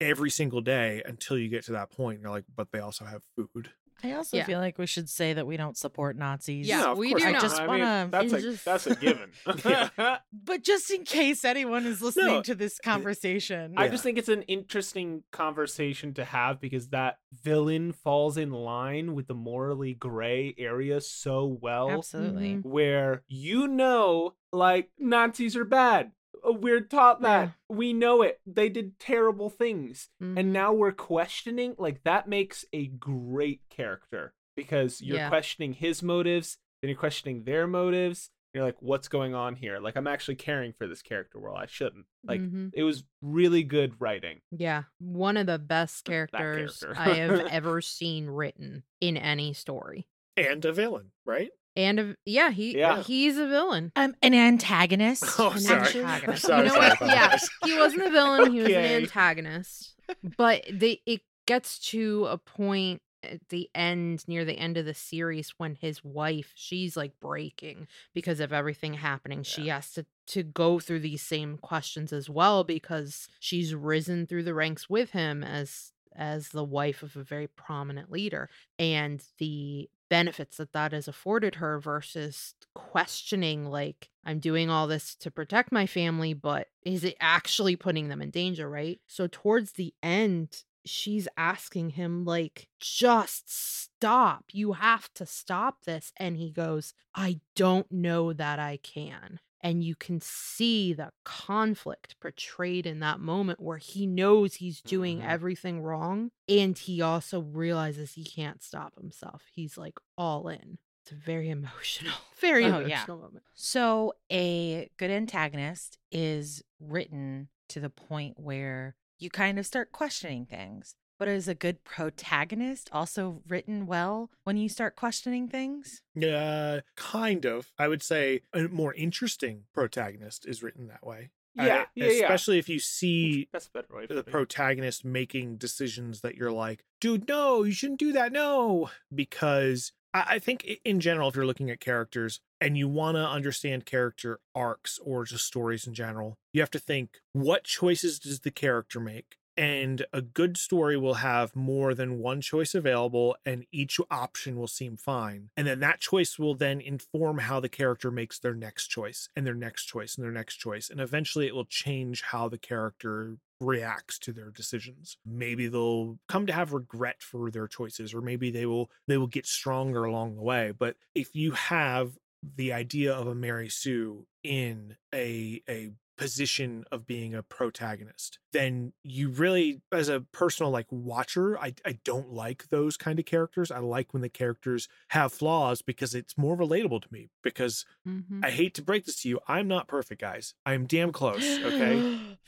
[0.00, 3.04] every single day until you get to that point and you're like but they also
[3.04, 3.70] have food
[4.04, 4.44] I also Yeah.
[4.44, 6.68] feel like we should say that we don't support Nazis.
[6.68, 7.40] Yeah, No, of we course do I not.
[7.40, 9.30] just I wanna- mean, that's a just- that's a given.
[9.64, 10.18] Yeah.
[10.34, 13.90] But just in case anyone is listening No, to this conversation, I Yeah.
[13.92, 19.28] just think it's an interesting conversation to have because that villain falls in line with
[19.28, 21.90] the morally gray area so well.
[21.90, 22.56] absolutely.
[22.56, 22.64] Mhm.
[22.66, 26.12] Where you know, like, Nazis are bad.
[26.46, 27.54] We're taught that.
[27.68, 28.40] We know it.
[28.46, 30.08] They did terrible things.
[30.22, 30.38] Mhm.
[30.38, 31.74] And now we're questioning.
[31.78, 35.28] Like, that makes a great character because you're Yeah.
[35.28, 38.30] questioning his motives, then you're questioning their motives.
[38.54, 39.78] You're like, what's going on here?
[39.80, 41.38] Like, I'm actually caring for this character.
[41.38, 42.06] Well, I shouldn't.
[42.24, 42.70] Like, Mhm.
[42.72, 44.40] it was really good writing.
[44.50, 46.94] Yeah, one of the best characters character.
[46.98, 50.08] I have ever seen written in any story.
[50.38, 51.50] and a villain, right?
[51.76, 53.02] And a, yeah, he Yeah.
[53.02, 53.92] he's a villain.
[53.96, 55.24] Um, an antagonist.
[55.38, 55.86] Oh, An sorry.
[55.86, 56.42] antagonist.
[56.42, 57.02] Sorry, you know sorry, what?
[57.02, 57.50] I Yeah, apologize.
[57.64, 58.50] he wasn't a villain.
[58.52, 59.94] He was an antagonist.
[60.36, 64.94] But they it gets to a point at the end, near the end of the
[64.94, 69.42] series, when his wife, she's like breaking because of everything happening.
[69.42, 74.42] She has to to go through these same questions as well because she's risen through
[74.44, 78.48] the ranks with him as as the wife of a very prominent leader
[78.78, 85.14] and the benefits that that has afforded her versus questioning like i'm doing all this
[85.14, 89.00] to protect my family but is it actually putting them in danger right?
[89.06, 94.44] So towards the end she's asking him like just stop.
[94.52, 96.12] You have to stop this.
[96.16, 102.16] And he goes i don't know that i can and you can see the conflict
[102.20, 105.28] portrayed in that moment where he knows he's doing Mhm.
[105.28, 111.12] everything wrong and he also realizes he can't stop himself he's like all in it's
[111.12, 112.88] a very emotional very Oh, emotional
[113.18, 113.22] yeah.
[113.22, 119.92] moment So, a good antagonist is written to the point where you kind of start
[119.92, 120.94] questioning things.
[121.18, 126.02] But is a good protagonist also written well when you start questioning things?
[126.22, 127.72] Uh, kind of.
[127.78, 131.30] I would say a more interesting protagonist is written that way.
[131.54, 132.12] Yeah, Uh, yeah, yeah.
[132.24, 134.02] Especially if you see That's better way.
[134.06, 134.30] the to put it.
[134.30, 138.30] protagonist making decisions that you're like, dude, no, you shouldn't do that.
[138.30, 138.90] No.
[139.14, 143.26] Because I, I think in general, if you're looking at characters and you want to
[143.26, 148.40] understand character arcs or just stories in general, you have to think what choices does
[148.40, 149.36] the character make?
[149.56, 154.66] And a good story will have more than one choice available, and each option will
[154.66, 155.50] seem fine.
[155.56, 159.46] And then that choice will then inform how the character makes their next choice, and
[159.46, 160.90] their next choice, and their next choice.
[160.90, 166.46] And eventually it will change how the character reacts to their decisions maybe they'll come
[166.46, 170.36] to have regret for their choices or maybe they will they will get stronger along
[170.36, 172.18] the way but if you have
[172.56, 178.92] the idea of a mary sue in a a position of being a protagonist then
[179.02, 183.70] you really as a personal like watcher I, I don't like those kind of characters
[183.70, 188.44] i like when the characters have flaws because it's more relatable to me because Mhm.
[188.44, 192.02] i hate to break this to you i'm not perfect guys i'm damn close okay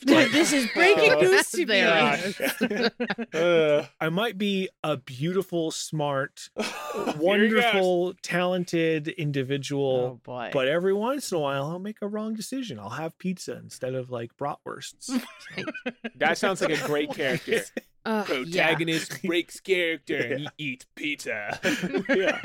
[0.06, 1.64] Dude, this is breaking Oh, news to me.
[1.64, 2.90] there
[3.34, 7.16] Uh, I might be a beautiful, smart, here he goes.
[7.16, 10.50] wonderful, talented oh individual, boy.
[10.52, 12.78] but every once in a while I'll make a wrong decision.
[12.78, 15.10] I'll have pizza instead of like bratwursts.
[16.16, 17.62] That sounds like a great character.
[18.04, 18.34] Ugh, yeah.
[18.42, 21.58] Protagonist breaks character and he eats pizza.
[22.08, 22.40] yeah.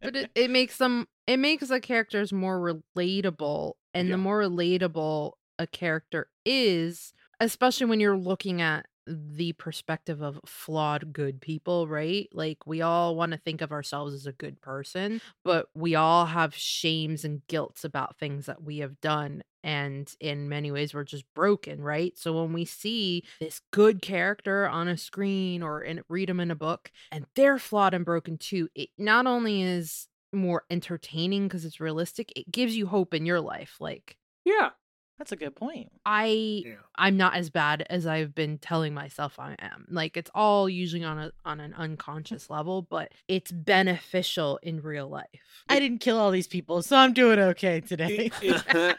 [0.00, 2.58] but it, it makes them it makes the characters more
[2.96, 4.12] relatable and Yeah.
[4.14, 11.12] the more relatable a character is especially when you're looking at the perspective of flawed
[11.12, 15.20] good people right like we all want to think of ourselves as a good person
[15.44, 20.48] but we all have shames and guilts about things that we have done and in
[20.48, 24.96] many ways we're just broken right so when we see this good character on a
[24.96, 28.88] screen or in, read them in a book and they're flawed and broken too it
[28.98, 33.76] not only is more entertaining because it's realistic it gives you hope in your life
[33.80, 34.70] like yeah.
[35.18, 35.92] That's a good point.
[36.04, 36.74] i Yeah.
[36.96, 41.04] i'm not as bad as i've been telling myself i am like it's all usually
[41.04, 45.28] on a on an unconscious level but it's beneficial in real life
[45.68, 48.30] I didn't kill all these people, so I'm doing okay today.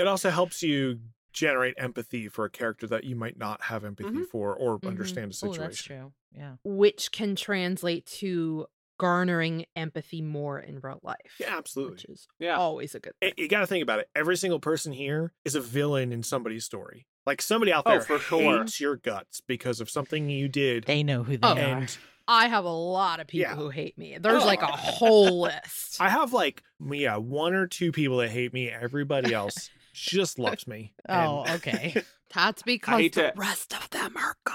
[0.00, 1.00] It, it, it also helps you
[1.32, 4.26] generate empathy for a character that you might not have empathy Mhm.
[4.28, 4.88] for or Mhm.
[4.88, 5.62] understand a oh, situation.
[5.62, 6.12] that's true.
[6.36, 6.56] Yeah.
[6.64, 8.66] which can translate to
[8.98, 11.92] garnering empathy more in real life Yeah, absolutely.
[11.94, 12.56] which is Yeah.
[12.56, 13.32] always a good thing.
[13.36, 14.08] You got to think about it.
[14.14, 17.06] Every single person here is a villain in somebody's story.
[17.26, 18.58] Like somebody out Oh, there for sure.
[18.60, 20.84] hates your guts because of something you did.
[20.84, 21.52] They know who they Oh.
[21.54, 21.58] are.
[21.58, 21.98] and
[22.28, 23.56] I have a lot of people Yeah.
[23.56, 24.18] who hate me.
[24.18, 24.46] There's Oh.
[24.46, 24.66] like a
[25.00, 26.00] whole list.
[26.00, 28.68] I have like yeah, one or two people that hate me.
[28.70, 30.92] Everybody else just loves me.
[31.08, 32.02] Oh, And- okay.
[32.34, 34.54] That's because hate the to- rest of them are gone,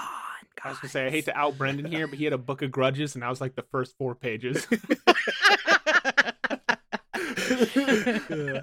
[0.64, 2.62] I was gonna say I hate to out Brendan here, but he had a book
[2.62, 4.66] of grudges, and I was like the first four pages.
[8.30, 8.62] Yeah.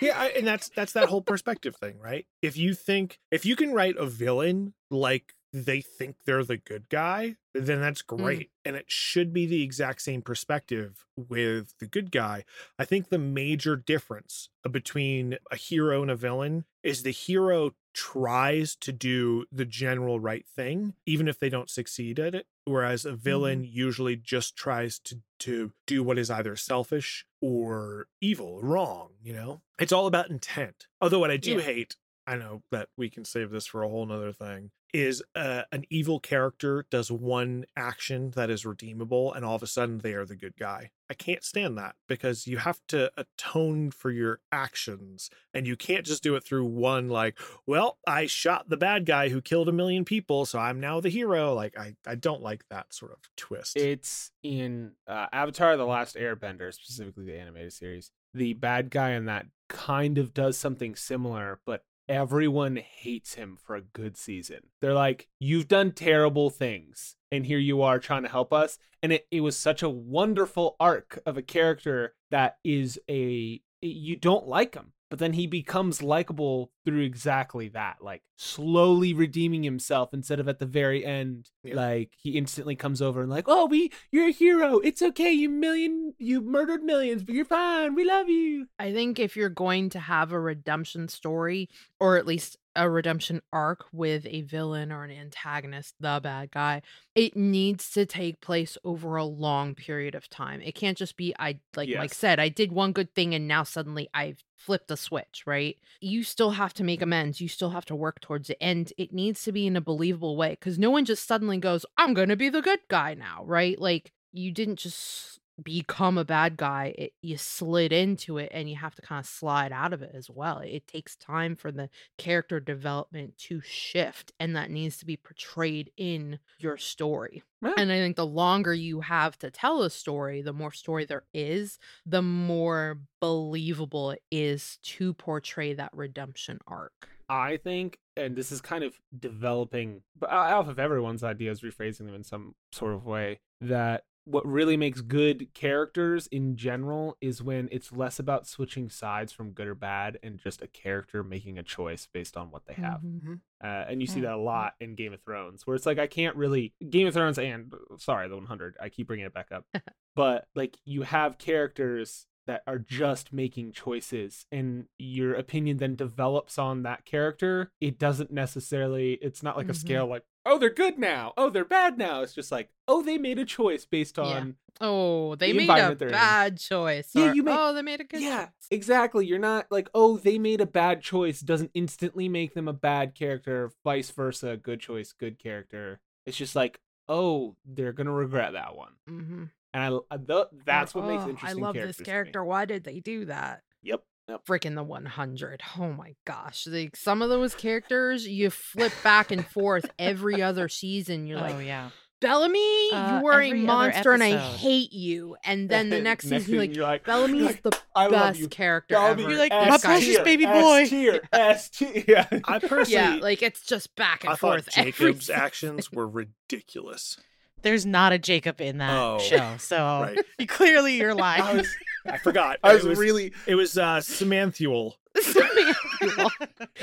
[0.00, 3.56] yeah I, and that's that's that whole perspective thing right if you think if you
[3.56, 8.16] can write a villain like they think they're the good guy then that's hmm.
[8.16, 12.44] great and it should be the exact same perspective with the good guy.
[12.78, 18.76] I think the major difference between a hero and a villain is the hero tries
[18.76, 23.12] to do the general right thing even if they don't succeed at it whereas a
[23.12, 23.76] villain mm-hmm.
[23.76, 29.60] usually just tries to to do what is either selfish or evil wrong you know?
[29.80, 30.86] It's all about intent.
[31.00, 31.62] Although what i do Yeah.
[31.62, 31.96] hate
[32.28, 35.84] i know that we can save this for a whole nother thing is uh, an
[35.90, 40.24] evil character does one action that is redeemable and all of a sudden they are
[40.24, 45.30] the good guy i can't stand that because you have to atone for your actions
[45.54, 49.28] and you can't just do it through one like well i shot the bad guy
[49.28, 52.64] who killed a million people so i'm now the hero like i i don't like
[52.70, 58.10] that sort of twist it's in uh, Avatar: The Last Airbender, specifically the animated series.
[58.34, 63.76] The bad guy in that kind of does something similar, but everyone hates him for
[63.76, 64.58] a good season.
[64.80, 69.12] They're like, "You've done terrible things, and here you are trying to help us." And
[69.12, 74.46] it it was such a wonderful arc of a character that is a you don't
[74.46, 80.40] like him but then he becomes likable through exactly that like slowly redeeming himself instead
[80.40, 81.74] of at the very end Yeah.
[81.74, 84.78] like he instantly comes over and like oh we you're a hero.
[84.78, 85.32] It's okay.
[85.32, 87.94] You million you murdered millions but you're fine.
[87.94, 88.66] We love you.
[88.78, 93.42] I think if you're going to have a redemption story, or at least a redemption
[93.52, 96.82] arc with a villain or an antagonist, the bad guy,
[97.14, 100.60] it needs to take place over a long period of time.
[100.62, 102.16] It can't just be I like Mike Yes.
[102.16, 105.76] said, I did one good thing and now suddenly I've flipped a switch, right?
[106.00, 107.40] You still have to make amends.
[107.40, 108.58] You still have to work towards it.
[108.60, 111.84] And it needs to be in a believable way because no one just suddenly goes,
[111.96, 113.78] I'm going to be the good guy now, right?
[113.78, 118.76] Like you didn't just become a bad guy it, you slid into it and you
[118.76, 121.88] have to kind of slide out of it as well it takes time for the
[122.18, 127.74] character development to shift and that needs to be portrayed in your story Yeah.
[127.76, 131.24] and i think the longer you have to tell a story the more story there
[131.34, 138.50] is the more believable it is to portray that redemption arc I think, and this
[138.50, 142.92] is kind of developing but uh, off of everyone's ideas, rephrasing them in some sort
[142.92, 148.46] of way, that what really makes good characters in general is when it's less about
[148.46, 152.50] switching sides from good or bad and just a character making a choice based on
[152.50, 153.00] what they have.
[153.00, 153.40] Mhm.
[153.62, 155.98] Uh, and you see Mm, that a lot in Game of Thrones, where it's like
[155.98, 158.76] I can't really Game of Thrones and sorry, the 100.
[158.80, 159.66] I keep bringing it back up,
[160.14, 166.58] but like you have characters that are just making choices, and your opinion then develops
[166.58, 167.70] on that character.
[167.80, 169.14] It doesn't necessarily.
[169.22, 169.76] It's not like a Mhm.
[169.76, 172.22] scale like oh they're good now, oh they're bad now.
[172.22, 174.24] It's just like oh they made a choice based Yeah.
[174.24, 176.12] on oh they The made a they're in.
[176.12, 178.22] bad choice Yeah, or, you made- oh they made a good choice.
[178.22, 179.26] yeah, choice exactly.
[179.26, 183.14] You're not like, oh, they made a bad choice doesn't instantly make them a bad
[183.14, 183.70] character.
[183.84, 186.00] Vice versa, good choice, good character.
[186.26, 189.44] It's just like, oh, they're gonna regret that one, mm-hmm.
[189.74, 191.62] and I, I th- that's what makes oh, interesting.
[191.62, 192.44] I love this character.
[192.44, 193.62] Why did they do that?
[193.82, 194.02] Yep.
[194.28, 194.44] Yep.
[194.46, 195.60] Freaking the 100.
[195.78, 196.66] Oh my gosh.
[196.68, 201.26] Like some of those characters, you flip back and forth every other season.
[201.26, 201.90] You're like, oh like, yeah.
[202.20, 205.36] Bellamy, Uh, you are a monster and I hate you.
[205.42, 208.48] And then the next, season, you're like, you're like, Bellamy's like, the I best you.
[208.48, 209.30] character Bellamy, ever.
[209.30, 210.86] You're like, S my precious tier, baby S boy.
[210.86, 212.04] tier, S tier.
[212.06, 212.26] Yeah.
[212.44, 214.68] I personally, yeah, like it's just back and I thought forth.
[214.76, 217.18] every Jacob's actions were ridiculous.
[217.62, 220.18] There's not a Jacob in that Oh, show, so right.
[220.38, 221.42] you clearly you're lying.
[221.42, 221.74] I was,
[222.06, 222.58] I forgot.
[222.62, 224.94] I was it was really, It was uh, Samanthuel.
[225.20, 225.80] Samantha.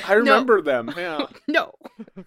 [0.07, 0.93] I remember them.
[0.95, 1.27] Yeah.
[1.47, 1.73] no.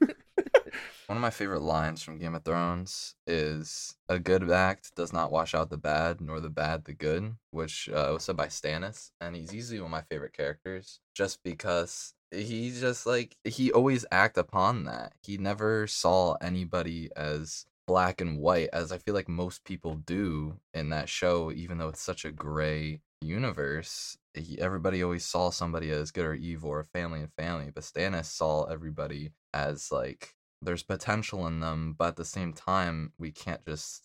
[1.07, 5.33] One of my favorite lines from Game of Thrones is a good act does not
[5.33, 9.11] wash out the bad, nor the bad the good, which uh, was said by Stannis,
[9.21, 14.07] and he's easily one of my favorite characters just because he just like he always
[14.13, 15.15] act upon that.
[15.23, 20.61] He never saw anybody as black and white as I feel like most people do
[20.73, 24.17] in that show, even though it's such a gray universe.
[24.61, 28.67] Everybody always saw somebody as good or evil or family and family, but Stannis saw
[28.67, 34.05] everybody as like there's potential in them, but at the same time, we can't just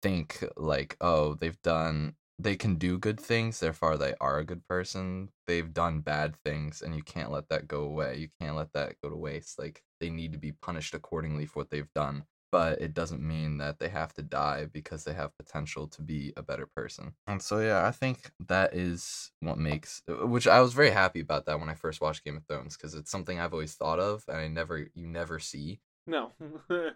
[0.00, 4.66] think like, oh, they've done they can do good things, therefore they are a good
[4.66, 5.28] person.
[5.46, 8.16] They've done bad things and you can't let that go away.
[8.16, 9.58] You can't let that go to waste.
[9.58, 12.24] Like they need to be punished accordingly for what they've done.
[12.52, 16.32] But it doesn't mean that they have to die because they have potential to be
[16.36, 17.14] a better person.
[17.26, 21.20] And so yeah, I think that is what makes uh, which I was very happy
[21.20, 23.98] about that when I first watched Game of Thrones because it's something I've always thought
[23.98, 26.32] of and I never you never see No.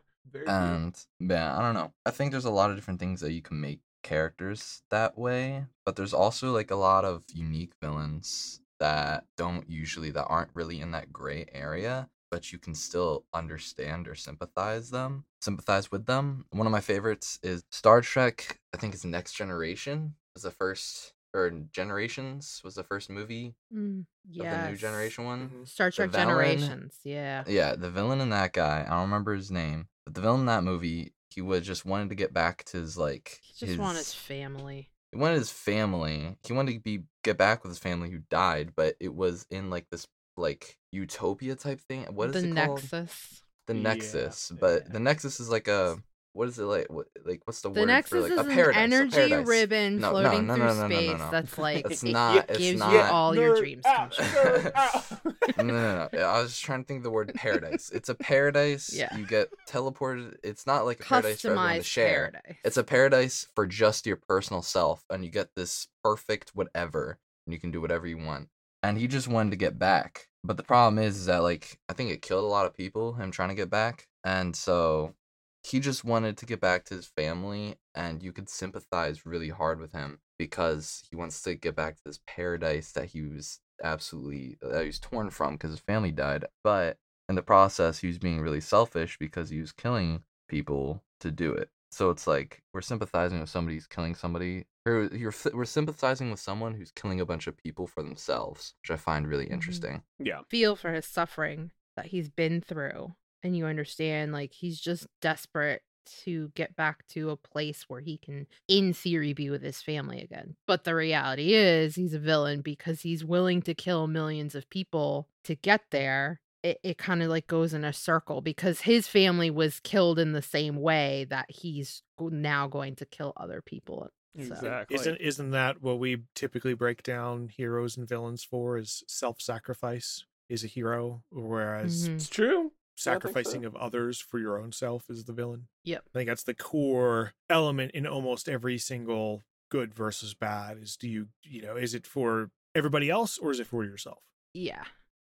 [0.47, 1.93] And yeah, I don't know.
[2.07, 5.65] I think there's a lot of different things that you can make characters that way,
[5.85, 10.81] but there's also like a lot of unique villains that don't usually that aren't really
[10.81, 16.45] in that gray area, but you can still understand or sympathize them, sympathize with them.
[16.51, 18.59] One of my favorites is Star Trek.
[18.73, 24.05] I think it's Next Generation was the first or Generations was the first movie Mm,
[24.41, 25.49] of the new generation one.
[25.51, 25.69] Mhm.
[25.69, 26.99] Star Trek villain- Generations.
[27.05, 27.45] Yeah.
[27.47, 30.47] Yeah, the villain in that guy, I don't remember his name, but the villain in
[30.47, 33.97] that movie, he was just wanted to get back to his like He just want
[33.99, 34.91] his family.
[35.13, 36.37] he wanted his family.
[36.45, 39.71] He wanted to be get back with his family who died, but it was in
[39.71, 40.07] like this
[40.41, 42.05] like utopia type thing.
[42.15, 42.83] What is the it called?
[42.83, 43.43] Nexus.
[43.67, 44.53] The Yeah, Nexus.
[44.59, 44.93] But yeah.
[44.93, 45.99] the Nexus is like a
[46.33, 46.87] what is it like?
[46.91, 48.77] What like what's the, The word Nexus for like is a an paradise?
[48.77, 49.47] a energy paradise.
[49.49, 51.31] ribbon No, no, floating no, through no, no, no, no, space no.
[51.31, 52.49] that's like It's not.
[52.49, 52.93] It's gives not.
[52.93, 54.71] you all your dreams come out, true.
[54.77, 55.57] out.
[55.59, 56.19] no, no, no.
[56.21, 57.91] I was just trying to think of the word paradise.
[57.93, 58.93] It's a paradise.
[58.95, 59.15] Yeah.
[59.17, 60.37] You get teleported.
[60.45, 62.31] It's not like a paradise for everyone to share.
[62.33, 62.57] paradise.
[62.65, 67.53] It's a paradise for just your personal self, and you get this perfect whatever, and
[67.53, 68.49] you can do whatever you want.
[68.85, 70.29] And he just wanted to get back.
[70.43, 73.15] But the problem is, is that like I think it killed a lot of people,
[73.15, 74.09] him trying to get back.
[74.25, 75.15] And so
[75.63, 79.81] he just wanted to get back to his family, and you could sympathize really hard
[79.81, 84.57] with him because he wants to get back to this paradise that he was absolutely
[84.63, 86.47] that he was torn from because his family died.
[86.65, 91.31] But in the process, he was being really selfish because he was killing people to
[91.31, 91.69] do it.
[91.91, 96.41] So it's like we're sympathizing with somebody who's killing somebody, or you're we're sympathizing with
[96.41, 99.53] someone who's killing a bunch of people for themselves, which I find really Mhm.
[99.53, 100.03] interesting.
[100.19, 100.43] yeah.
[100.49, 105.83] feel for his suffering that he's been through and you understand like he's just desperate
[106.25, 110.21] to get back to a place where he can in theory be with his family
[110.21, 114.69] again but the reality is he's a villain because he's willing to kill millions of
[114.71, 119.09] people to get there it, it kind of like goes in a circle because his
[119.09, 124.09] family was killed in the same way that he's now going to kill other people
[124.37, 124.43] so.
[124.43, 124.95] Exactly.
[124.97, 128.77] Isn't isn't that what we typically break down heroes and villains for?
[128.79, 132.15] Is self-sacrifice is a hero, whereas Mhm.
[132.15, 132.63] It's true.
[132.65, 133.69] Yeah, sacrificing so.
[133.69, 135.67] of others for your own self is the villain.
[135.85, 136.05] Yep.
[136.15, 140.79] I think that's the core element in almost every single good versus bad.
[140.79, 144.23] Is do you you know is it for everybody else or is it for yourself?
[144.53, 144.85] yeah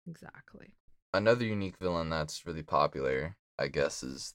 [0.07, 0.75] exactly
[1.17, 4.35] Another unique villain that's really popular, I guess, is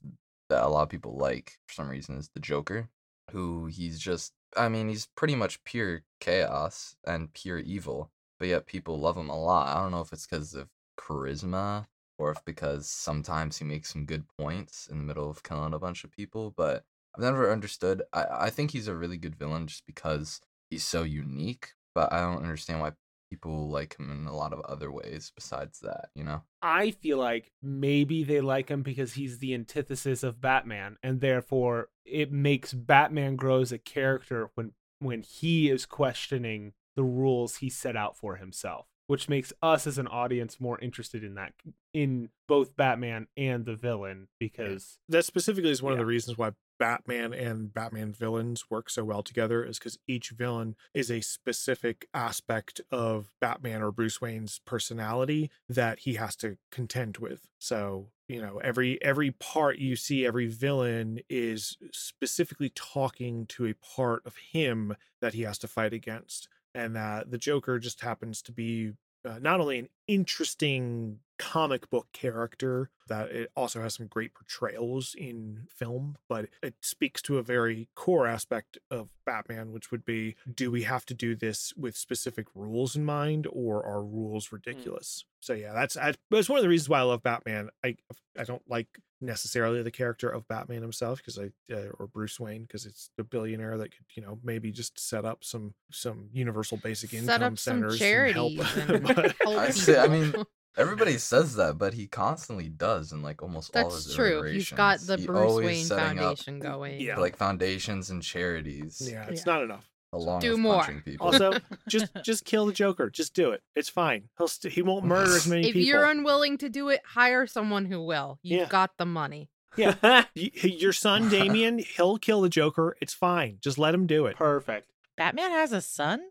[0.50, 2.90] that a lot of people like for some reason is the Joker,
[3.32, 8.66] who he's just I mean, he's pretty much pure chaos and pure evil, but yet
[8.66, 9.76] people love him a lot.
[9.76, 10.70] I don't know if it's because of
[11.00, 15.74] charisma or if because sometimes he makes some good points in the middle of killing
[15.74, 16.84] a bunch of people, but
[17.16, 18.04] I've never understood.
[18.14, 22.22] I, I think he's a really good villain just because he's so unique, but I
[22.22, 22.92] don't understand why
[23.32, 26.44] people like him in a lot of other ways besides that, you know?
[26.62, 31.90] I feel like maybe they like him because he's the antithesis of Batman, and therefore
[32.06, 37.70] it makes Batman grow as a character when when he is questioning the rules he
[37.70, 41.52] set out for himself, which makes us as an audience more interested in that
[41.94, 46.52] in both Batman and the villain because That specifically is one of the reasons why
[46.80, 52.08] Batman and Batman villains work so well together is because each villain is a specific
[52.14, 57.50] aspect of Batman or Bruce Wayne's personality that he has to contend with.
[57.60, 63.74] So, you know, every every part you see every villain is specifically talking to a
[63.74, 66.48] part of him that he has to fight against.
[66.74, 68.94] And that the Joker just happens to be
[69.26, 75.16] uh, not only an interesting comic book character that it also has some great portrayals
[75.18, 80.36] in film but it speaks to a very core aspect of batman which would be
[80.54, 85.26] do we have to do this with specific rules in mind or are rules ridiculous?
[85.40, 85.98] So yeah that's
[86.30, 87.70] that's one of the reasons why i love batman.
[87.84, 87.98] I
[88.38, 92.64] i don't like necessarily the character of batman himself because i uh, or bruce wayne
[92.64, 96.78] because it's the billionaire that could you know maybe just set up some some universal
[96.78, 98.38] basic income set up some centers and
[98.90, 100.34] and help help I say- I mean.
[100.78, 104.44] Everybody says that, but he constantly does in like almost all his That's true.
[104.44, 107.02] He's got the He Bruce Wayne setting up, Foundation going.
[107.02, 107.18] Yeah.
[107.20, 109.02] like foundations and charities.
[109.06, 109.54] yeah it's Yeah.
[109.54, 110.76] not enough along Do with more.
[110.80, 111.28] punching people.
[111.28, 113.10] Also, just just kill the Joker.
[113.10, 113.62] Just do it.
[113.76, 114.30] It's fine.
[114.38, 115.82] He'll st- he won't murder as many If people.
[115.82, 118.40] If you're unwilling to do it, hire someone who will.
[118.42, 118.68] You've Yeah.
[118.70, 119.50] got the money.
[119.76, 120.24] Yeah.
[120.36, 122.96] Your son Damian, he'll kill the Joker.
[123.02, 123.58] It's fine.
[123.60, 124.38] Just let him do it.
[124.38, 124.90] perfect.
[125.18, 126.22] Batman has a son?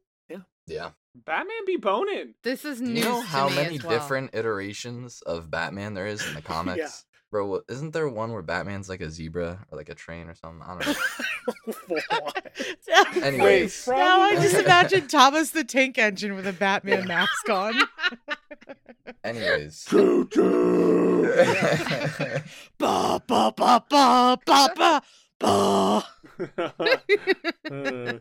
[0.70, 0.90] Yeah.
[1.14, 2.34] Batman be boning.
[2.42, 2.94] This is new.
[2.94, 3.90] Do you know to how me many well.
[3.90, 7.04] different iterations of Batman there is in the comics?
[7.30, 10.66] Bro, isn't there one where Batman's like a zebra or like a train or something?
[10.66, 10.96] I don't
[13.14, 13.22] know.
[13.22, 13.86] Anyways.
[13.86, 17.74] now I just imagine Thomas the Tank Engine with a Batman mask on.
[19.22, 19.84] Anyways.
[19.88, 21.32] Choo choo.
[22.78, 25.02] Ba ba ba ba ba ba
[25.38, 26.04] ba.
[27.70, 28.18] Uh,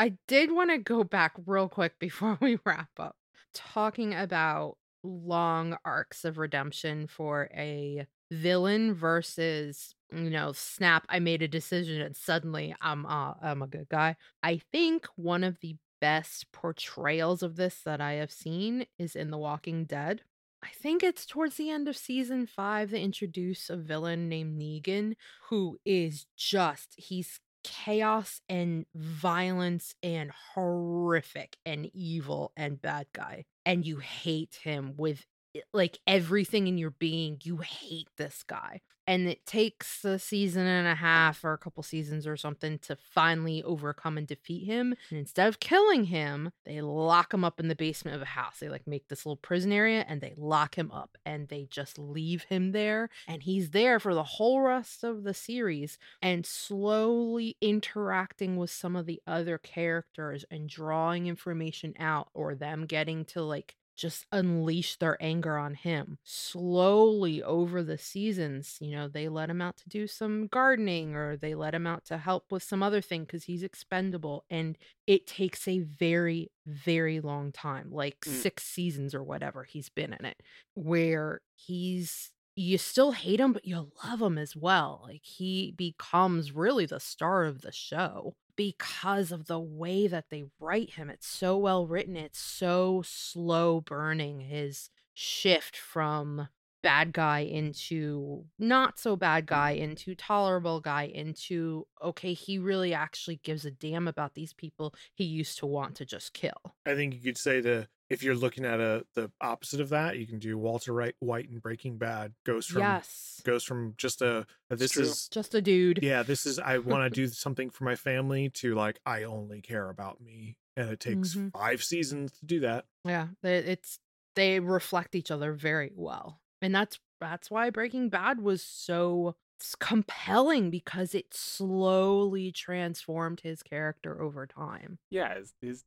[0.00, 3.16] I did want to go back real quick before we wrap up,
[3.52, 11.42] talking about long arcs of redemption for a villain versus you know snap i made
[11.42, 14.16] a decision and suddenly i'm uh, i'm a good guy.
[14.42, 19.30] I think one of the best portrayals of this that i have seen is in
[19.30, 20.22] the walking dead.
[20.62, 25.16] I think it's towards the end of season 5 they introduce a villain named negan
[25.48, 33.86] who is just he's chaos and violence and horrific and evil and bad guy and
[33.86, 35.24] you hate him with
[35.72, 38.80] like everything in your being you hate this guy
[39.10, 42.94] and it takes a season and a half or a couple seasons or something to
[42.94, 47.66] finally overcome and defeat him and instead of killing him they lock him up in
[47.66, 48.58] the basement of a house.
[48.60, 51.98] They like make this little prison area and they lock him up and they just
[51.98, 57.56] leave him there and he's there for the whole rest of the series and slowly
[57.60, 63.42] interacting with some of the other characters and drawing information out or them getting to
[63.42, 66.18] like just unleash their anger on him.
[66.24, 71.36] Slowly over the seasons, you know, they let him out to do some gardening or
[71.36, 74.44] they let him out to help with some other thing because he's expendable.
[74.50, 78.42] And it takes a very, very long time like Mm.
[78.42, 80.42] six seasons or whatever he's been in it,
[80.74, 85.00] where he's you still hate him, but you love him as well.
[85.04, 90.44] Like he becomes really the star of the show because of the way that they
[90.58, 91.08] write him.
[91.08, 92.16] It's so well written.
[92.16, 96.48] It's so slow burning his shift from
[96.82, 99.90] bad guy into not so bad guy mm-hmm.
[99.90, 105.24] into tolerable guy into okay he really actually gives a damn about these people he
[105.24, 108.64] used to want to just kill I think you could say the if you're looking
[108.64, 112.34] at a the opposite of that, you can do Walter Wright, White and Breaking Bad
[112.44, 115.04] goes from yes goes from just a a this true.
[115.04, 118.50] is just a dude yeah this is I want to do something for my family
[118.56, 121.52] to like I only care about me, and it takes Mhm.
[121.52, 122.84] five seasons to do that.
[123.04, 123.98] Yeah, it's
[124.36, 126.40] they reflect each other very well.
[126.62, 133.62] And that's that's why Breaking Bad was so s- compelling because it slowly transformed his
[133.62, 134.98] character over time.
[135.10, 135.38] yeah,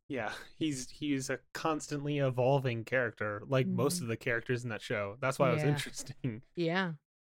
[0.08, 4.04] yeah, he's he's a constantly evolving character, like most Mhm.
[4.04, 5.18] of the characters in that show.
[5.20, 6.42] That's why it was interesting.
[6.56, 6.94] Yeah.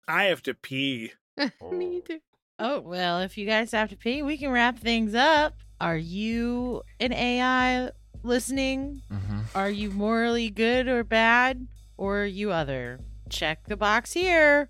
[0.07, 1.13] I have to pee.
[1.71, 2.19] Me too.
[2.59, 5.55] Oh, well, if you guys have to pee, we can wrap things up.
[5.81, 7.89] Are you an AI
[8.23, 9.01] listening?
[9.09, 11.67] hmm Are you morally good or bad?
[11.97, 12.99] Or are you other?
[13.29, 14.69] Check the box here.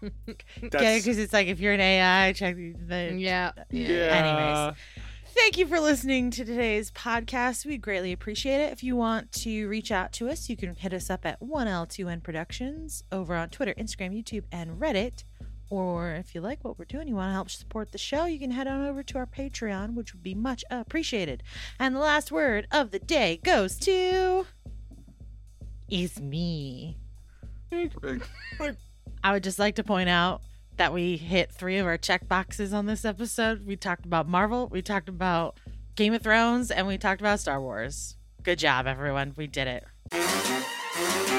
[0.62, 2.72] That's Because it's like if you're an AI, check the.
[2.72, 3.14] the
[3.70, 4.66] Yeah.
[4.68, 4.76] Anyways.
[5.32, 7.64] Thank you for listening to today's podcast.
[7.64, 8.72] We greatly appreciate it.
[8.72, 12.22] If you want to reach out to us, you can hit us up at 1L2N
[12.22, 15.22] Productions over on Twitter, Instagram, YouTube, and Reddit.
[15.70, 18.40] Or if you like what we're doing, you want to help support the show, you
[18.40, 21.44] can head on over to our Patreon, which would be much appreciated.
[21.78, 24.46] And the last word of the day goes to.
[25.88, 26.98] Is me.
[29.22, 30.42] I would just like to point out
[30.76, 33.66] that we hit three of our check boxes on this episode.
[33.66, 35.58] We talked about Marvel, we talked about
[35.94, 38.16] Game of Thrones, and we talked about Star Wars.
[38.42, 39.34] Good job, everyone.
[39.36, 41.29] We did it.